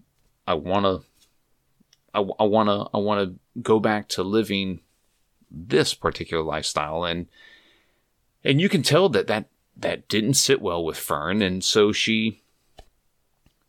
[0.46, 1.02] i want to
[2.16, 4.80] I, I want to I want to go back to living
[5.52, 7.04] this particular lifestyle.
[7.04, 7.28] And
[8.44, 11.42] and you can tell that that that didn't sit well with Fern.
[11.42, 12.42] And so she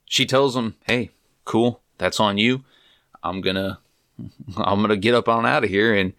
[0.04, 1.10] she tells him hey
[1.44, 2.64] cool that's on you.
[3.22, 3.80] I'm gonna
[4.56, 6.12] I'm gonna get up on out of here and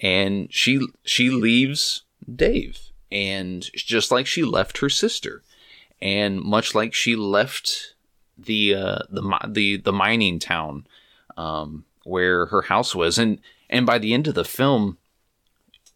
[0.00, 2.02] and she she leaves
[2.34, 2.78] Dave
[3.10, 5.42] and just like she left her sister
[6.00, 7.94] and much like she left
[8.36, 10.86] the uh, the the the mining town
[11.36, 13.38] um, where her house was, and
[13.70, 14.98] and by the end of the film,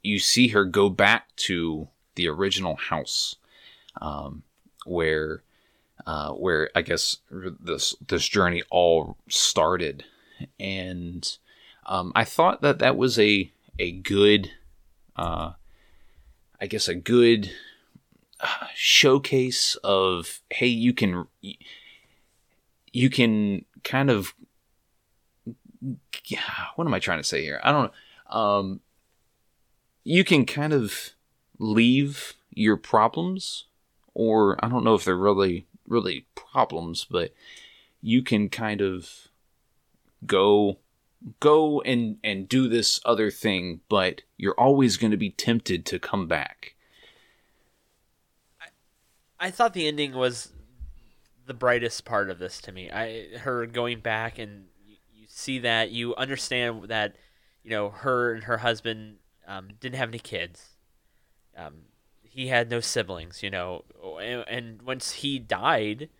[0.02, 3.37] you see her go back to the original house,
[4.00, 4.44] um,
[4.87, 5.42] where
[6.06, 10.04] uh, where I guess this this journey all started,
[10.59, 11.38] and
[11.87, 14.51] um, I thought that that was a a good,
[15.16, 15.53] uh,
[16.61, 17.51] I guess a good
[18.40, 21.27] uh, showcase of hey you can
[22.92, 24.35] you can kind of
[26.75, 27.61] what am I trying to say here?
[27.62, 27.92] I don't.
[28.29, 28.81] Um,
[30.05, 31.11] you can kind of
[31.59, 33.64] leave your problems,
[34.14, 37.33] or I don't know if they're really really problems, but
[38.03, 39.26] you can kind of
[40.24, 40.79] go
[41.40, 45.98] go and and do this other thing, but you're always going to be tempted to
[45.98, 46.74] come back.
[48.61, 48.66] I
[49.38, 50.52] I thought the ending was
[51.46, 52.90] the brightest part of this to me.
[52.90, 57.16] I her going back and you, you see that you understand that
[57.62, 60.70] you know her and her husband um, didn't have any kids.
[61.57, 61.74] Um,
[62.22, 63.85] he had no siblings, you know,
[64.20, 66.11] and, and once he died,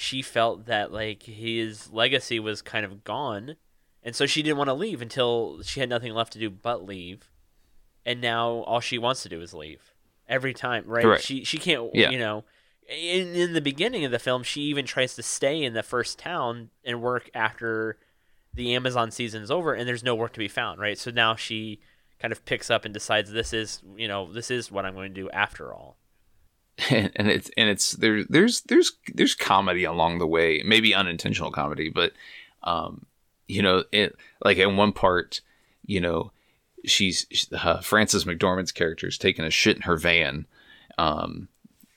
[0.00, 3.56] she felt that like his legacy was kind of gone,
[4.00, 6.84] and so she didn't want to leave until she had nothing left to do but
[6.86, 7.32] leave.
[8.06, 9.92] And now all she wants to do is leave
[10.28, 11.02] every time, right?
[11.02, 11.24] Correct.
[11.24, 12.10] She she can't, Yeah.
[12.10, 12.44] you know.
[12.88, 16.16] In in the beginning of the film, she even tries to stay in the first
[16.16, 17.98] town and work after
[18.54, 20.96] the Amazon season is over, and there's no work to be found, right?
[20.96, 21.80] So now she
[22.20, 25.12] kind of picks up and decides this is, you know, this is what I'm going
[25.12, 25.96] to do after all.
[26.90, 31.50] and, and it's and it's there there's there's there's comedy along the way maybe unintentional
[31.50, 32.12] comedy but
[32.62, 33.04] um
[33.48, 34.14] you know it
[34.44, 35.40] like in one part
[35.84, 36.30] you know
[36.84, 40.46] she's uh, frances mcdormand's character is taking a shit in her van
[40.98, 41.48] um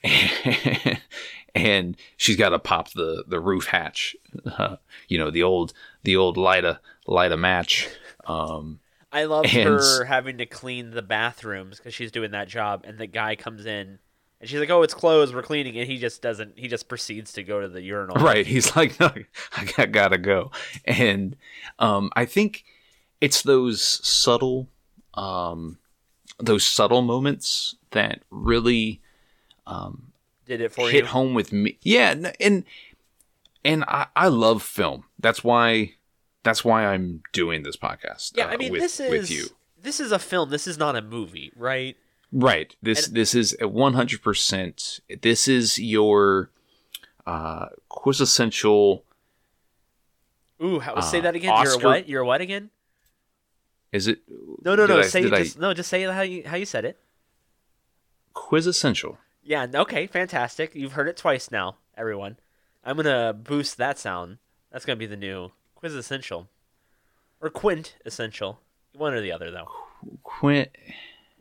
[1.56, 4.16] and she's got to pop the the roof hatch
[4.58, 7.88] uh, you know the old the old light a light a match
[8.26, 8.80] um
[9.14, 12.98] I love And- her having to clean the bathrooms because she's doing that job, and
[12.98, 14.00] the guy comes in
[14.42, 15.34] and she's like, "Oh, it's closed.
[15.34, 16.58] We're cleaning," and he just doesn't.
[16.58, 18.16] He just proceeds to go to the urinal.
[18.26, 19.12] right he's like no,
[19.56, 20.52] i got, gotta go
[20.86, 21.38] and
[21.80, 22.66] um i think
[23.22, 24.68] it's those subtle
[25.14, 25.78] um
[26.40, 29.00] those subtle moments that really
[30.46, 31.06] Did it for hit you?
[31.06, 32.64] home with me yeah and
[33.64, 35.94] and i i love film that's why
[36.44, 39.46] that's why i'm doing this podcast Yeah, uh, I mean, with, this is with you
[39.82, 40.50] this is a film.
[40.50, 41.98] This is not a movie, right?
[42.32, 42.76] Right.
[42.82, 45.00] This this is a one hundred percent.
[45.22, 46.50] This is your
[47.26, 49.04] uh, quintessential.
[50.64, 51.54] Ooh, how, say Uh, that again.
[51.64, 52.08] You're a what?
[52.08, 52.70] You're what again?
[53.92, 54.20] Is it?
[54.64, 55.00] No, no, no.
[55.00, 55.74] I- say did I- just no.
[55.74, 56.98] Just say how you how you said it.
[58.34, 59.18] quintessential.
[59.44, 59.68] Yeah.
[59.74, 60.08] Okay.
[60.08, 60.76] Fantastic.
[60.76, 62.38] You've heard it twice now, everyone.
[62.84, 64.38] I'm gonna boost that sound.
[64.72, 66.48] That's gonna be the new quiz essential,
[67.42, 68.62] or quint essential.
[68.94, 69.68] One or the other, though.
[70.24, 70.70] Quint.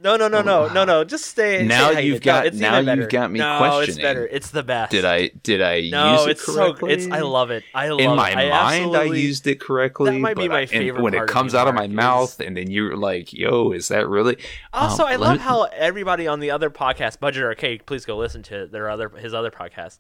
[0.03, 1.05] No, no, no, no, no, no.
[1.05, 1.63] Just stay.
[1.67, 2.25] Now it you you've.
[2.25, 4.27] No, got- it's now you've got me questioning no, it's better.
[4.27, 4.93] It's the best.
[4.93, 6.91] Did I did I No, use it correctly?
[6.91, 7.01] Oh it's correctly?
[7.01, 7.07] so.
[7.09, 7.13] It's.
[7.15, 7.65] I love it.
[7.75, 10.13] I love In my I mind, I absolutely- used it correctly.
[10.13, 12.57] That might be my I- favorite when it comes out of my is- mouth, and
[12.57, 14.39] then you're like, "Yo, is that really?"
[14.73, 18.17] Also, Um, I love me- how everybody on the other podcast, Budget Arcade, please go
[18.17, 19.99] listen to their other his other podcast.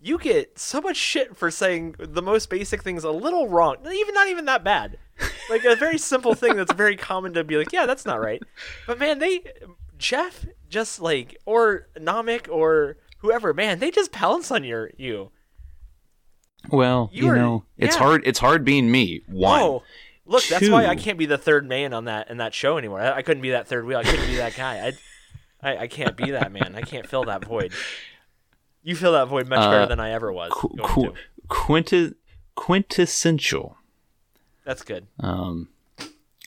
[0.00, 3.76] You get so much shit for saying the most basic things a little wrong.
[3.92, 4.98] Even not even that bad.
[5.50, 8.42] Like a very simple thing that's very common to be like, yeah, that's not right.
[8.86, 9.40] But man, they
[9.98, 15.30] Jeff just like or Namik or whoever, man, they just pounce on your you.
[16.70, 18.02] Well, You you, are- know, it's yeah.
[18.02, 18.22] hard.
[18.24, 19.22] It's hard being me.
[19.26, 19.60] One.
[19.60, 19.82] Oh,
[20.26, 23.00] look, that's why I can't be the third man on that in that show anymore.
[23.00, 23.98] I, I couldn't be that third wheel.
[23.98, 24.86] I couldn't be that guy.
[25.62, 26.74] I, I, I can't be that man.
[26.74, 27.72] I can't fill that void.
[28.88, 30.50] You fill that void much better Uh, than I ever was.
[30.50, 31.14] Qu- qu-
[31.48, 32.14] quinti-
[32.54, 33.76] quintessential.
[34.64, 35.06] That's good.
[35.20, 35.68] Um.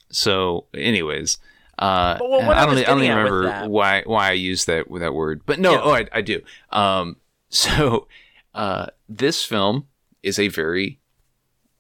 [0.10, 1.38] So, anyways,
[1.78, 2.78] uh, what I don't.
[2.78, 5.82] I don't even remember why why I used that that word, but no, Yeah.
[5.84, 6.42] oh, I, I do.
[6.72, 7.18] Um.
[7.54, 8.08] So,
[8.56, 9.88] uh, this film
[10.24, 11.00] is a very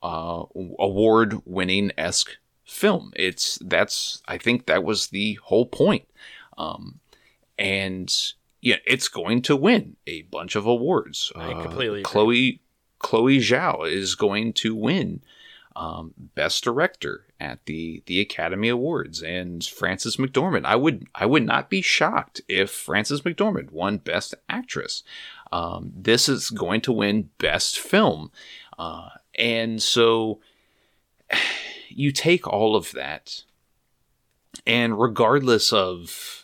[0.03, 0.43] uh
[0.77, 2.31] award winning esque
[2.65, 3.13] film.
[3.15, 6.07] It's that's I think that was the whole point.
[6.57, 6.99] Um,
[7.57, 8.13] and
[8.61, 11.31] yeah, it's going to win a bunch of awards.
[11.35, 12.03] I Uh, completely agree.
[12.03, 12.61] Chloe
[12.99, 15.21] Chloe Zhao is going to win
[15.75, 20.65] um, Best Director at the the Academy Awards, and Frances McDormand.
[20.65, 25.03] I would I would not be shocked if Frances McDormand won Best Actress.
[25.51, 28.31] Um, this is going to win Best Film,
[28.77, 30.39] uh, and so
[31.89, 33.43] you take all of that,
[34.67, 36.40] and regardless of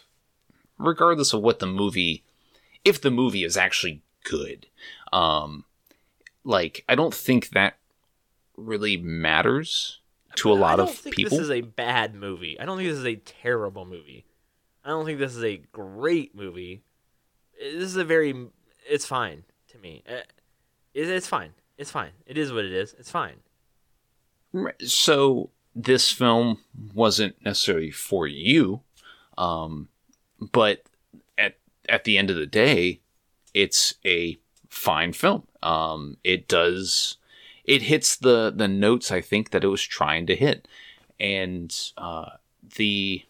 [0.78, 2.24] regardless of what the movie,
[2.84, 4.68] if the movie is actually good,
[5.12, 5.66] um,
[6.44, 7.78] like I don't think that
[8.56, 10.00] really matters
[10.36, 11.38] to a lot don't of think people.
[11.38, 12.60] This is a bad movie.
[12.60, 14.26] I don't think this is a terrible movie.
[14.84, 16.84] I don't think this is a great movie.
[17.60, 18.48] This is a very.
[18.90, 20.04] It's fine to me.
[20.08, 20.22] Uh,
[20.94, 21.54] It's fine.
[21.78, 22.12] It's fine.
[22.26, 22.96] It is what it is.
[22.98, 23.38] It's fine.
[24.86, 26.60] So this film
[26.94, 28.82] wasn't necessarily for you,
[29.38, 29.90] um,
[30.39, 30.84] but
[31.38, 31.58] at
[31.89, 33.00] at the end of the day,
[33.54, 34.38] it's a
[34.69, 35.43] fine film.
[35.63, 37.17] Um, it does
[37.65, 40.67] it hits the the notes I think that it was trying to hit,
[41.19, 42.30] and uh,
[42.76, 43.23] the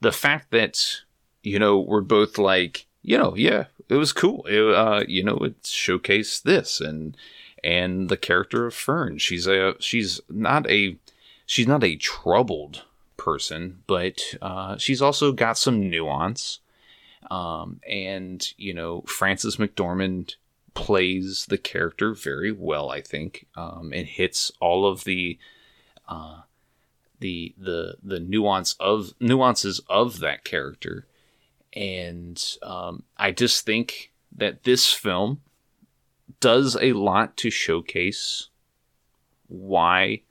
[0.00, 1.00] the fact that
[1.42, 4.44] you know we're both like you know yeah it was cool.
[4.48, 7.16] It, uh, you know it showcased this and
[7.64, 9.18] and the character of Fern.
[9.18, 10.96] She's a she's not a
[11.46, 12.84] she's not a troubled
[13.22, 16.58] person but uh, she's also got some nuance.
[17.30, 20.34] Um, and you know Frances McDormand
[20.74, 23.46] plays the character very well I think.
[23.56, 25.38] Um, and hits all of the
[26.08, 26.40] uh,
[27.20, 31.06] the the the nuance of nuances of that character,
[31.72, 35.40] and um, I just think that this film
[36.40, 38.48] does a lot to showcase
[39.46, 40.22] why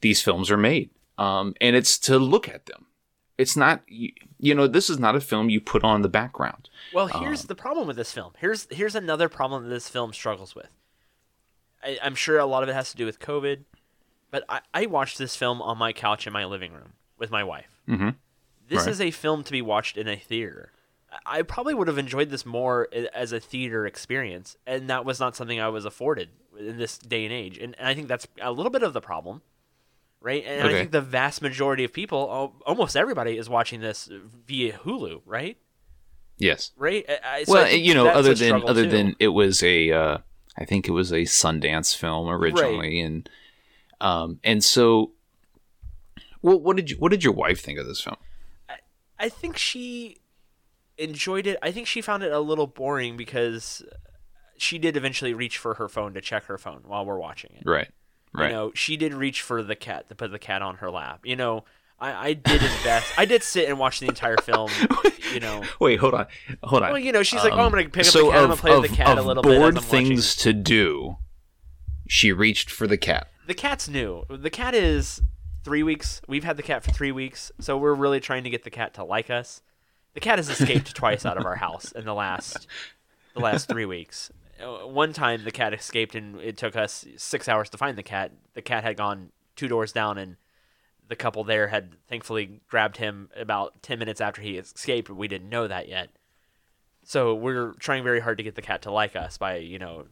[0.00, 2.86] these films are made, um, and it's to look at them.
[3.38, 6.70] It's not you, you know this is not a film you put on the background.
[6.94, 8.32] Well, here's um, the problem with this film.
[8.38, 10.70] Here's here's another problem that this film struggles with.
[11.82, 13.64] I, I'm sure a lot of it has to do with COVID.
[14.30, 17.44] But I, I watched this film on my couch in my living room with my
[17.44, 17.80] wife.
[17.88, 18.10] Mm-hmm.
[18.68, 18.88] This right.
[18.88, 20.72] is a film to be watched in a theater.
[21.24, 25.36] I probably would have enjoyed this more as a theater experience, and that was not
[25.36, 27.56] something I was afforded in this day and age.
[27.58, 29.40] And, and I think that's a little bit of the problem,
[30.20, 30.44] right?
[30.46, 30.74] And okay.
[30.74, 34.08] I think the vast majority of people, almost everybody, is watching this
[34.46, 35.56] via Hulu, right?
[36.38, 36.72] Yes.
[36.76, 37.08] Right.
[37.24, 38.90] I, so well, you know, other than other too.
[38.90, 40.18] than it was a, uh,
[40.58, 43.06] I think it was a Sundance film originally, right.
[43.06, 43.30] and
[44.00, 45.12] um, and so,
[46.42, 48.16] well, what did you, what did your wife think of this film?
[48.68, 48.76] I,
[49.18, 50.18] I think she
[50.98, 51.58] enjoyed it.
[51.62, 53.82] I think she found it a little boring because
[54.58, 57.62] she did eventually reach for her phone to check her phone while we're watching it.
[57.64, 57.88] Right.
[58.36, 58.50] Right.
[58.50, 61.20] You know, she did reach for the cat to put the cat on her lap.
[61.24, 61.64] You know,
[61.98, 63.18] I, I did invest.
[63.18, 64.70] I did sit and watch the entire film.
[65.32, 65.64] You know.
[65.80, 66.28] Wait, hold on,
[66.62, 66.92] hold on.
[66.92, 68.38] Well, you know, she's like, "Oh, I'm gonna pick up so the cat.
[68.38, 71.18] I'm gonna play with the cat a little bit." Bored things to do.
[72.08, 74.24] She reached for the cat the cat's new.
[74.28, 75.22] The cat is
[75.64, 76.20] three weeks.
[76.28, 78.94] We've had the cat for three weeks, so we're really trying to get the cat
[78.94, 79.62] to like us.
[80.14, 82.66] The cat has escaped twice out of our house in the last
[83.34, 84.30] the last three weeks.
[84.60, 88.02] Uh, one time the cat escaped, and it took us six hours to find the
[88.02, 88.32] cat.
[88.54, 90.36] The cat had gone two doors down, and
[91.08, 95.10] the couple there had thankfully grabbed him about ten minutes after he escaped.
[95.10, 96.10] We didn't know that yet.
[97.04, 100.06] So we're trying very hard to get the cat to like us by you know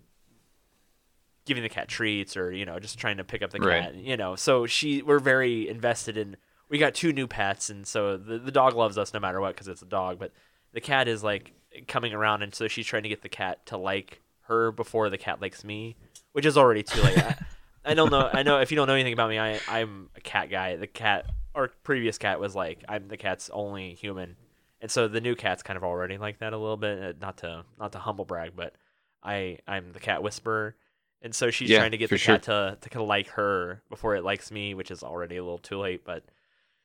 [1.44, 4.16] giving the cat treats or you know just trying to pick up the cat you
[4.16, 6.36] know so she we're very invested in
[6.68, 9.54] we got two new pets and so the, the dog loves us no matter what
[9.54, 10.32] because it's a dog but
[10.72, 11.52] the cat is like
[11.86, 15.18] coming around and so she's trying to get the cat to like her before the
[15.18, 15.96] cat likes me
[16.32, 17.36] which is already too late I,
[17.84, 20.20] I don't know i know if you don't know anything about me I, i'm a
[20.20, 24.36] cat guy the cat our previous cat was like i'm the cat's only human
[24.80, 27.38] and so the new cat's kind of already like that a little bit uh, not
[27.38, 28.74] to not to humble brag but
[29.22, 30.76] i i'm the cat whisperer
[31.24, 32.34] and so she's yeah, trying to get the sure.
[32.34, 35.42] cat to to kind of like her before it likes me, which is already a
[35.42, 36.04] little too late.
[36.04, 36.22] But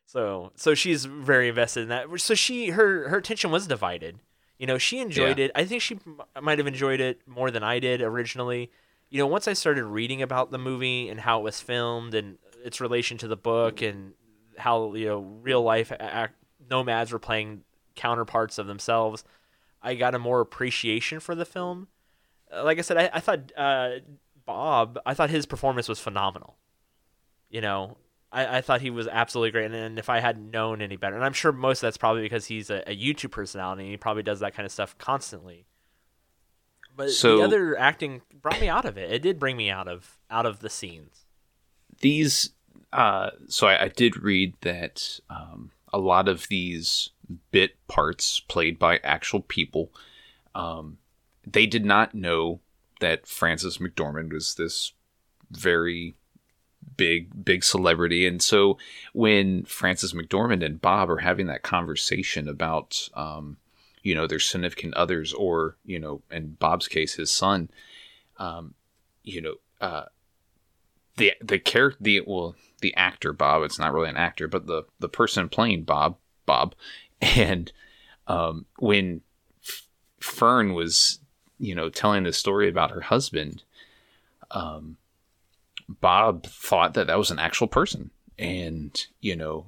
[0.06, 2.08] so so she's very invested in that.
[2.22, 4.20] So she her her attention was divided.
[4.60, 5.46] You know, she enjoyed yeah.
[5.46, 5.52] it.
[5.56, 5.98] I think she
[6.40, 8.70] might have enjoyed it more than I did originally.
[9.10, 12.38] You know, once I started reading about the movie and how it was filmed and
[12.64, 14.14] its relation to the book and
[14.58, 15.94] how you know real life
[16.70, 17.64] nomads were playing
[17.96, 19.24] counterparts of themselves,
[19.82, 21.88] I got a more appreciation for the film.
[22.54, 23.92] Like I said, I, I thought uh,
[24.46, 26.58] Bob, I thought his performance was phenomenal.
[27.50, 27.98] You know,
[28.32, 29.66] I, I thought he was absolutely great.
[29.66, 32.22] And, and, if I hadn't known any better, and I'm sure most of that's probably
[32.22, 35.66] because he's a, a YouTube personality and he probably does that kind of stuff constantly.
[36.96, 39.12] But so, the other acting brought me out of it.
[39.12, 41.26] It did bring me out of out of the scenes.
[42.02, 42.52] These,
[42.92, 47.10] uh, so I, I did read that um, a lot of these
[47.52, 49.92] bit parts played by actual people,
[50.56, 50.98] um,
[51.46, 52.60] they did not know
[53.00, 54.94] that Frances McDormand was this
[55.52, 56.16] very
[57.00, 58.28] big big celebrity.
[58.28, 58.78] And so
[59.14, 63.58] when Frances McDormand and Bob are having that conversation about um,
[64.04, 67.70] you know their significant others or you know in Bob's case his son
[68.38, 68.74] um,
[69.24, 70.06] you know uh,
[71.18, 74.84] the the character the well the actor Bob it's not really an actor but the
[75.00, 76.76] the person playing Bob Bob.
[77.22, 77.70] And
[78.28, 79.20] um, when
[80.22, 81.20] Fern was
[81.60, 83.64] you know, telling the story about her husband,
[84.52, 84.96] um,
[85.90, 88.12] Bob thought that that was an actual person.
[88.38, 89.66] And, you know,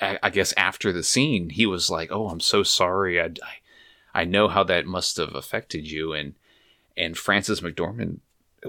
[0.00, 3.20] I, I guess after the scene, he was like, Oh, I'm so sorry.
[3.20, 6.12] I, I, I know how that must have affected you.
[6.12, 6.34] And,
[6.96, 8.18] and Frances McDormand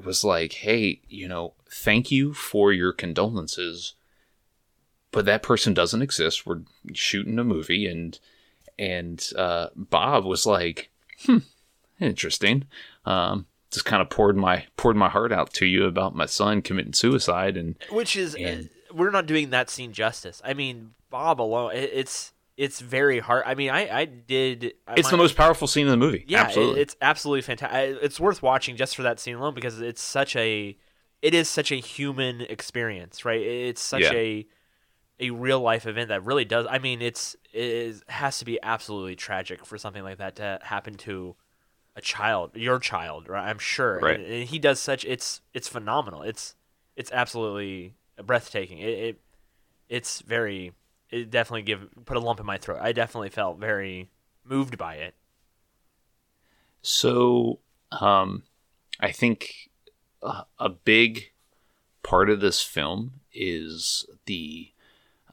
[0.04, 3.94] was like, Hey, you know, thank you for your condolences.
[5.12, 6.48] But that person doesn't exist.
[6.48, 6.62] We're
[6.94, 7.86] shooting a movie.
[7.86, 8.18] And,
[8.80, 11.38] and, uh, Bob was like, hmm,
[12.00, 12.66] interesting.
[13.06, 16.62] Um, just kind of poured my poured my heart out to you about my son
[16.62, 20.40] committing suicide and which is And- uh, we're not doing that scene justice.
[20.46, 23.44] I mean, Bob alone, it, it's it's very hard.
[23.48, 24.74] I mean, I I did.
[24.96, 26.24] It's the most powerful scene in the movie.
[26.28, 27.98] Yeah, it- it's absolutely fantastic.
[28.04, 30.78] It's worth watching just for that scene alone because it's such a,
[31.24, 33.42] it is such a human experience, right?
[33.42, 34.12] It's such Yeah.
[34.14, 34.46] a,
[35.20, 36.68] a real life event that really does.
[36.70, 40.60] I mean, it's it is, has to be absolutely tragic for something like that to
[40.62, 41.36] happen to
[41.96, 43.50] a child, your child, right?
[43.50, 44.00] I'm sure.
[44.00, 44.20] Right.
[44.20, 45.06] And, and he does such.
[45.06, 46.22] It's it's phenomenal.
[46.22, 46.56] It's
[46.96, 48.80] it's absolutely breathtaking.
[48.80, 49.22] It, it
[49.90, 50.74] it's very.
[51.10, 52.80] It definitely give put a lump in my throat.
[52.82, 54.10] I definitely felt very
[54.44, 55.14] moved by it.
[56.82, 57.60] So,
[57.92, 58.44] um,
[59.00, 59.70] I think
[60.24, 61.32] a, a big
[62.02, 64.72] part of this film is the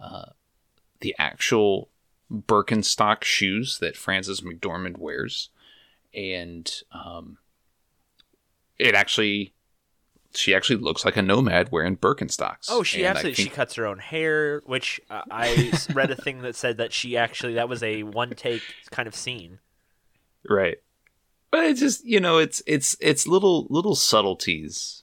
[0.01, 0.27] uh,
[1.01, 1.89] the actual
[2.31, 5.49] Birkenstock shoes that Frances McDormand wears,
[6.15, 7.39] and um,
[8.79, 9.53] it actually
[10.33, 12.67] she actually looks like a nomad wearing Birkenstocks.
[12.69, 13.35] Oh, she And absolutely.
[13.35, 16.93] think- She cuts her own hair, which uh, I read a thing that said that
[16.93, 19.59] she actually that was a one take kind of scene.
[20.49, 20.79] right
[21.51, 25.03] but it's just you know it's it's it's little little subtleties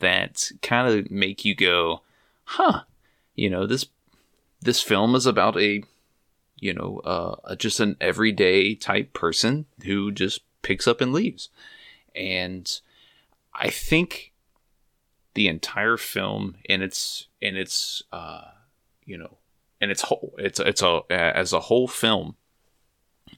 [0.00, 2.02] that kind of make you go
[2.44, 2.82] huh
[3.34, 3.86] you know this
[4.60, 5.82] this film is about a
[6.60, 11.48] you know uh just an everyday type person who just picks up and leaves.
[12.14, 12.80] And
[13.54, 14.32] i think
[15.34, 18.42] the entire film in its in its uh
[19.04, 19.38] you know
[19.80, 22.34] in its whole it's it's a as a whole film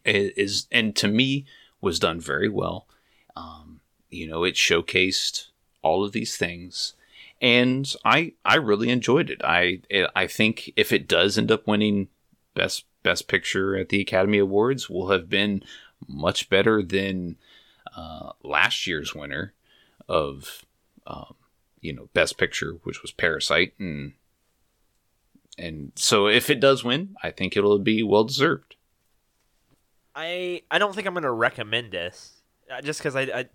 [0.04, 1.44] is and to me
[1.82, 2.86] was done very well.
[3.36, 5.48] Um you know it showcased
[5.82, 6.94] all of these things.
[7.40, 9.42] And i i really enjoyed it.
[9.44, 9.82] I
[10.16, 12.08] i think if it does end up winning
[12.54, 15.62] best best picture at the academy awards will have been
[16.08, 17.36] much better than
[17.96, 19.52] uh last year's winner
[20.08, 20.64] of
[21.06, 21.34] um
[21.80, 24.12] you know best picture which was parasite and
[25.58, 28.76] and so if it does win i think it'll be well deserved
[30.14, 33.48] I I don't think I'm gonna recommend this uh, just because I, I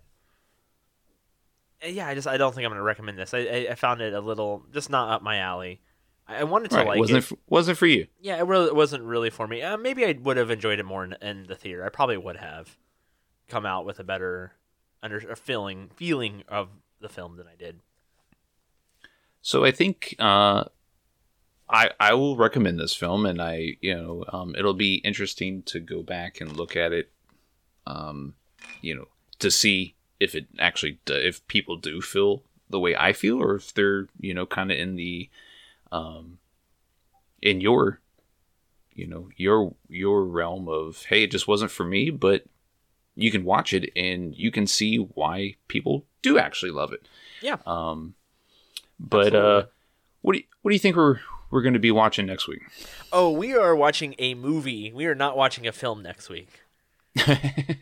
[1.86, 3.34] yeah I just I don't think I'm gonna recommend this.
[3.34, 5.80] I I found it a little just not up my alley.
[6.28, 7.32] I, I wanted to Right, like wasn't it.
[7.32, 9.62] it f- wasn't for you Yeah, it really it wasn't really for me.
[9.62, 11.84] Uh, maybe I would have enjoyed it more in, in the theater.
[11.84, 12.76] I probably would have
[13.48, 14.52] come out with a better
[15.02, 16.68] under a feeling feeling of
[17.00, 17.80] the film than I did.
[19.42, 20.64] So I think uh,
[21.68, 25.80] I I will recommend this film, and I you know um, it'll be interesting to
[25.80, 27.10] go back and look at it,
[27.86, 28.34] um,
[28.80, 29.08] you know,
[29.38, 33.72] to see if it actually if people do feel the way I feel, or if
[33.74, 35.28] they're you know kind of in the
[35.92, 36.38] um,
[37.42, 38.00] in your
[38.94, 42.44] you know your your realm of hey it just wasn't for me, but
[43.14, 47.08] you can watch it and you can see why people do actually love it.
[47.40, 47.56] Yeah.
[47.66, 48.14] Um,
[49.00, 49.64] but uh,
[50.20, 51.20] what do you, what do you think we're
[51.50, 52.62] we're going to be watching next week?
[53.12, 54.92] Oh, we are watching a movie.
[54.92, 56.62] We are not watching a film next week.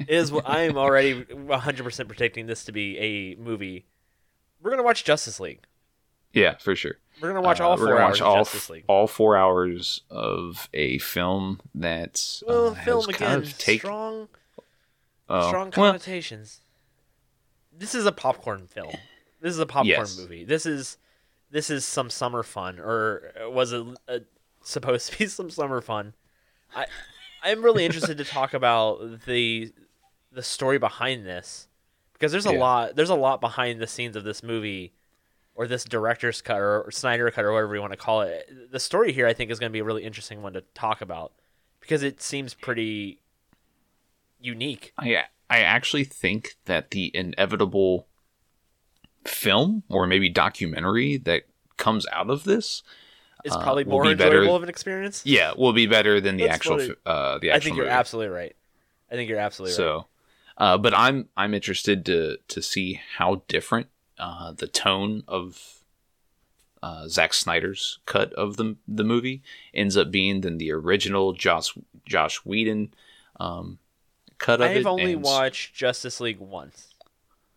[0.09, 3.87] Is I am already 100% predicting this to be a movie.
[4.63, 5.63] We're gonna watch Justice League.
[6.33, 6.99] yeah, for sure.
[7.21, 9.07] We're gonna watch Uh, all we're four gonna hours watch all of Justice f- all
[9.07, 14.29] four hours of a film that Well, uh, film has kind of take strong,
[15.29, 16.61] oh, strong well, connotations.
[17.77, 18.95] This is a popcorn film.
[19.41, 20.19] This is a popcorn Yes.
[20.19, 20.45] movie.
[20.45, 20.97] This is
[21.51, 24.19] this is some summer fun, or was it uh,
[24.63, 26.15] supposed to be some summer fun?
[26.75, 26.87] I
[27.43, 29.73] I'm really interested to talk about the
[30.33, 31.69] the story behind this
[32.15, 32.59] because there's a Yeah.
[32.61, 34.93] lot there's a lot behind the scenes of this movie
[35.55, 38.51] or this director's cut or, or Snyder cut or whatever you want to call it.
[38.73, 41.01] The story here I think is going to be a really interesting one to talk
[41.01, 41.33] about
[41.81, 43.21] because it seems pretty
[44.41, 44.93] unique.
[44.99, 48.07] I I actually think that the inevitable
[49.25, 51.45] film or maybe documentary that
[51.77, 52.83] comes out of this,
[53.45, 55.21] It's Uh, probably will more be enjoyable better- of an experience.
[55.25, 57.95] yeah, will be better than the That's actual uh the I think you're movie.
[57.95, 58.57] absolutely right.
[59.11, 59.77] I think you're absolutely right.
[59.77, 60.07] So,
[60.57, 63.89] uh, but I'm I'm interested to to see how different
[64.19, 65.81] uh, the tone of
[66.83, 69.43] uh, Zack Snyder's cut of the the movie
[69.73, 72.93] ends up being than the original Joss Joss Whedon
[73.41, 73.79] um,
[74.39, 74.79] cut of it.
[74.79, 76.95] I've only and watched Justice League once.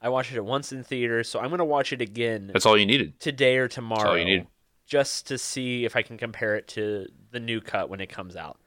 [0.01, 2.77] I watched it once in theaters, so I'm going to watch it again That's all
[2.77, 3.19] you needed.
[3.19, 4.11] today or tomorrow.
[4.11, 4.47] all you need.
[4.85, 8.35] Just to see if I can compare it to the new cut when it comes
[8.35, 8.59] out.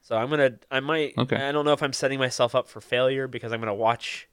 [0.00, 1.36] So I'm gonna, I might, Okay.
[1.36, 4.28] I don't know if I'm setting myself up for failure because I'm gonna watch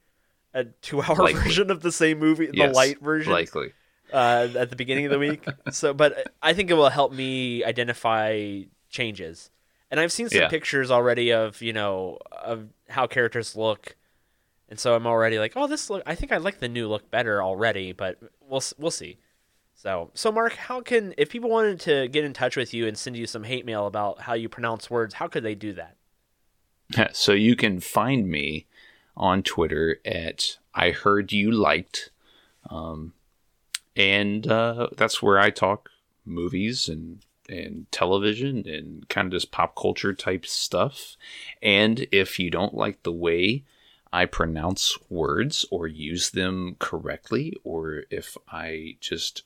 [0.56, 1.40] a two-hour Likely.
[1.40, 3.72] version of the same movie, the light version, likely.
[4.12, 5.46] uh, at the beginning of the week.
[5.70, 9.50] so, but I think it will help me identify changes.
[9.90, 10.48] And I've seen some Yeah.
[10.48, 13.94] pictures already of you know of how characters look
[14.68, 16.02] and so I'm already like, oh, this look.
[16.06, 19.18] I think I like the new look better already, but we'll we'll see.
[19.74, 22.96] So, so Mark, how can if people wanted to get in touch with you and
[22.98, 25.96] send you some hate mail about how you pronounce words, how could they do that?
[27.14, 28.66] So you can find me
[29.16, 32.10] on Twitter at I heard you liked,
[32.68, 33.14] um,
[33.96, 35.90] and uh, that's where I talk
[36.24, 41.16] movies and and television and kind of just pop culture type stuff.
[41.62, 43.62] And if you don't like the way
[44.12, 49.42] I pronounce words or use them correctly, or if I just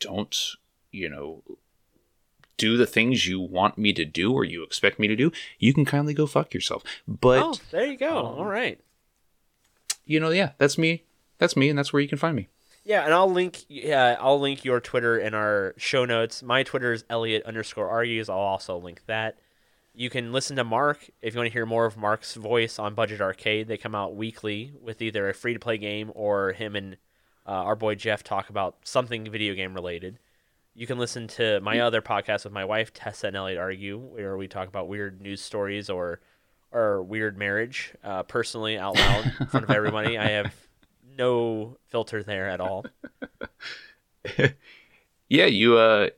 [0.00, 0.36] don't,
[0.90, 1.42] you know,
[2.56, 5.74] do the things you want me to do or you expect me to do, you
[5.74, 6.82] can kindly go fuck yourself.
[7.06, 8.18] But oh, there you go.
[8.18, 8.80] um, All right.
[10.06, 11.04] You know, yeah, that's me.
[11.38, 12.48] That's me, and that's where you can find me.
[12.84, 13.64] Yeah, and I'll link.
[13.68, 16.42] Yeah, I'll link your Twitter in our show notes.
[16.42, 18.28] My Twitter is Elliot underscore argues.
[18.28, 19.38] I'll also link that.
[19.94, 22.94] You can listen to Mark if you want to hear more of Mark's voice on
[22.94, 23.68] Budget Arcade.
[23.68, 26.96] They come out weekly with either a free to play game or him and
[27.46, 30.18] uh, our boy Jeff talk about something video game related.
[30.74, 34.36] You can listen to my other podcast with my wife Tessa and Elliot argue, where
[34.36, 36.20] we talk about weird news stories or
[36.74, 37.94] or weird marriage.
[38.04, 40.54] Uh, personally, out loud in front of everybody, I have
[41.16, 42.84] no filter there at all.
[45.28, 46.10] Yeah, you uh,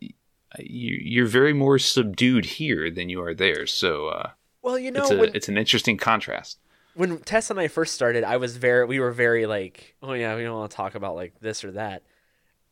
[0.59, 3.67] you you're very more subdued here than you are there.
[3.67, 4.31] So uh,
[4.63, 6.59] Well, you know, it's a when, it's an interesting contrast.
[6.95, 10.35] when Tess and I first started, I was very, we were very like, oh yeah,
[10.37, 12.03] we don't want to talk about like this or that.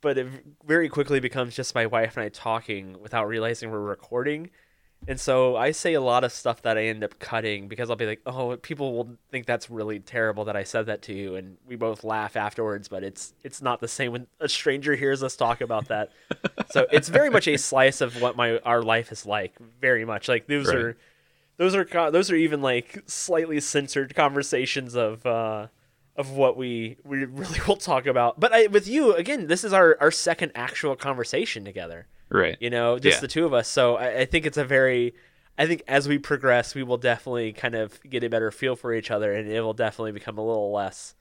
[0.00, 0.26] But it
[0.66, 4.50] very quickly becomes just my wife and I talking without realizing we're recording.
[5.06, 7.96] And so I say a lot of stuff that I end up cutting because I'll
[7.96, 11.36] be like, oh, people will think that's really terrible that I said that to you,
[11.36, 12.88] and we both laugh afterwards.
[12.88, 16.10] But it's it's not the same when a stranger hears us talk about that.
[16.70, 19.54] so it's very much a slice of what my our life is like.
[19.80, 20.76] Very much like those Right.
[20.76, 20.96] are
[21.58, 25.66] those are those are even like slightly censored conversations of uh
[26.16, 29.72] of what we we really will talk about but I, with you again this is
[29.72, 32.56] our our second actual conversation together Right.
[32.60, 33.20] you know just Yeah.
[33.20, 35.14] the two of us so I, I think it's a very
[35.56, 38.92] i think as we progress we will definitely kind of get a better feel for
[38.92, 41.14] each other and it will definitely become a little less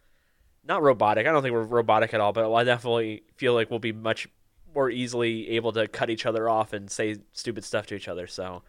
[0.65, 3.79] not robotic i don't think we're robotic at all but i definitely feel like we'll
[3.79, 4.27] be much
[4.73, 8.25] more easily able to cut each other off and say stupid stuff to each other
[8.25, 8.63] so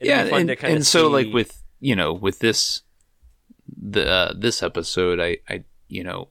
[0.00, 2.82] yeah, and, to kind of and so like with you know with this
[3.76, 6.28] the uh, this episode, I I you know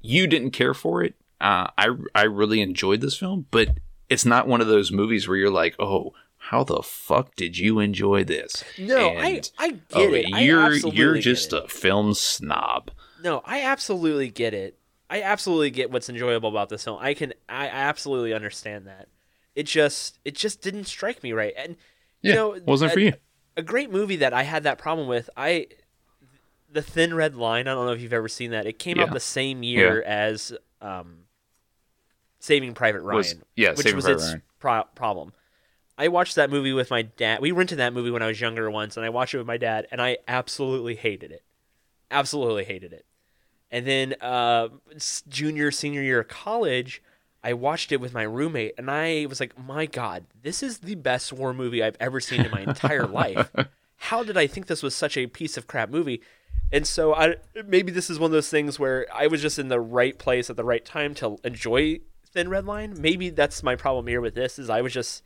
[0.00, 1.14] you didn't care for it.
[1.40, 3.78] Uh, I I really enjoyed this film, but
[4.08, 7.78] it's not one of those movies where you're like, oh, how the fuck did you
[7.80, 8.62] enjoy this?
[8.78, 12.90] no i And, i get oh, it you're you're just a film snob.
[13.22, 14.78] No, I absolutely get it.
[15.08, 16.98] I absolutely get what's enjoyable about this film.
[17.00, 19.08] I can I absolutely understand that.
[19.54, 21.54] It just it just didn't strike me right.
[21.56, 21.76] And
[22.20, 23.12] you Yeah, know, wasn't a, for you.
[23.56, 25.30] A great movie that I had that problem with.
[25.36, 25.68] I
[26.70, 28.66] The Thin Red Line, I don't know if you've ever seen that.
[28.66, 30.52] It came out the same year as
[30.82, 31.20] um
[32.44, 35.32] Saving Private Ryan, Was- yeah, which Saving was Private its pro- problem.
[35.96, 37.40] I watched that movie with my dad.
[37.40, 39.56] We rented that movie when I was younger once, and I watched it with my
[39.56, 41.42] dad, and I absolutely hated it.
[42.10, 43.06] Absolutely hated it.
[43.70, 44.68] And then uh,
[45.26, 47.02] junior, senior year of college,
[47.42, 50.96] I watched it with my roommate, and I was like, "My God, this is the
[50.96, 53.50] best war movie I've ever seen in my entire life.
[53.96, 56.20] How did I think this was such a piece of crap movie?"
[56.70, 57.36] And so I
[57.66, 60.50] maybe this is one of those things where I was just in the right place
[60.50, 62.00] at the right time to enjoy
[62.34, 62.94] Thin Red Line.
[63.00, 65.22] Maybe that's my problem here with this is I was just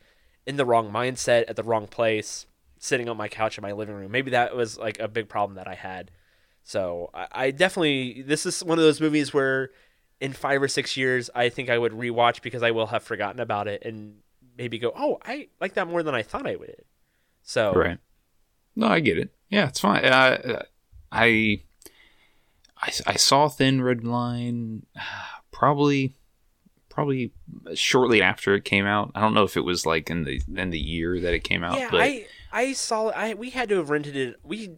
[0.46, 2.46] in the wrong mindset at the wrong place,
[2.78, 4.12] sitting on my couch in my living room.
[4.12, 6.10] Maybe that was like a big problem that I had.
[6.62, 9.70] So I, I definitely this is one of those movies where
[10.20, 13.40] in five or six years I think I would rewatch because I will have forgotten
[13.40, 14.18] about it and
[14.56, 16.84] maybe go, oh, I like that more than I thought I would.
[17.42, 17.98] So Right.
[18.76, 19.30] No, I get it.
[19.48, 20.04] Yeah, it's fine.
[20.04, 20.62] Uh,
[21.10, 21.62] I,
[22.80, 24.84] I I saw Thin Red Line
[25.50, 26.14] probably
[26.98, 27.30] probably
[27.74, 29.12] shortly after it came out.
[29.14, 31.62] I don't know if it was like in the in the year that it came
[31.62, 34.34] out, yeah, but I I saw I we had to have rented it.
[34.42, 34.72] We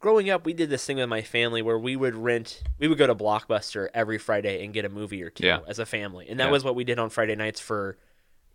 [0.00, 2.98] growing up we did this thing with my family where we would rent we would
[2.98, 5.60] go to Blockbuster every Friday and get a movie or two Yeah.
[5.68, 6.26] as a family.
[6.28, 6.50] And that Yeah.
[6.50, 7.96] was what we did on Friday nights for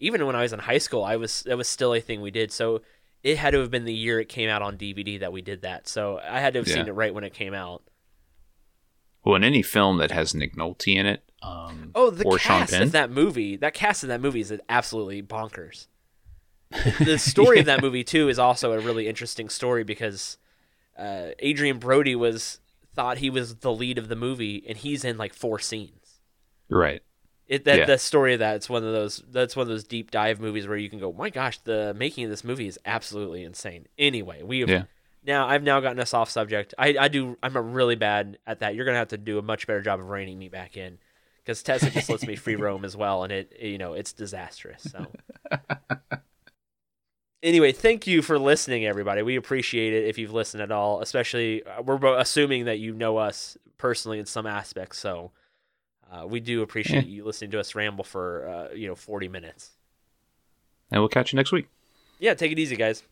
[0.01, 1.01] even when I was in high school.
[1.05, 2.51] I was that was still a thing we did.
[2.51, 2.81] So
[3.23, 5.61] it had to have been the year it came out on DVD that we did
[5.61, 5.87] that.
[5.87, 7.81] So I had to have seen it right when it came out.
[9.25, 12.61] Well, in any film that has Nick Nolte in it, um, Oh, the or Sean
[12.61, 15.87] cast Penn, of that movie, that cast of that movie is absolutely bonkers.
[16.99, 20.37] the story of that movie too is also a really interesting story because
[20.97, 22.59] uh, Adrien Brody was
[22.93, 26.19] thought he was the lead of the movie, and he's in like four scenes.
[26.69, 27.01] right?
[27.47, 27.85] It that Yeah.
[27.85, 30.67] the story of that it's one of those that's one of those deep dive movies
[30.67, 33.85] where you can go, my gosh, the making of this movie is absolutely insane.
[33.99, 34.83] Anyway, we have Yeah.
[35.25, 36.73] Now I've now gotten us off subject.
[36.77, 37.37] I, I do.
[37.41, 38.75] I'm a really bad at that.
[38.75, 40.99] You're gonna have to do a much better job of reining me back in,
[41.43, 44.83] because Tessa just lets me free roam as well, and it you know it's disastrous.
[44.83, 45.07] So.
[47.43, 49.23] anyway, thank you for listening, everybody.
[49.23, 51.01] We appreciate it if you've listened at all.
[51.01, 55.31] Especially, uh, we're assuming that you know us personally in some aspects, so
[56.11, 59.71] uh, we do appreciate you listening to us ramble for uh, you know 40 minutes.
[60.91, 61.67] And we'll catch you next week.
[62.19, 63.03] Yeah, take it easy, guys.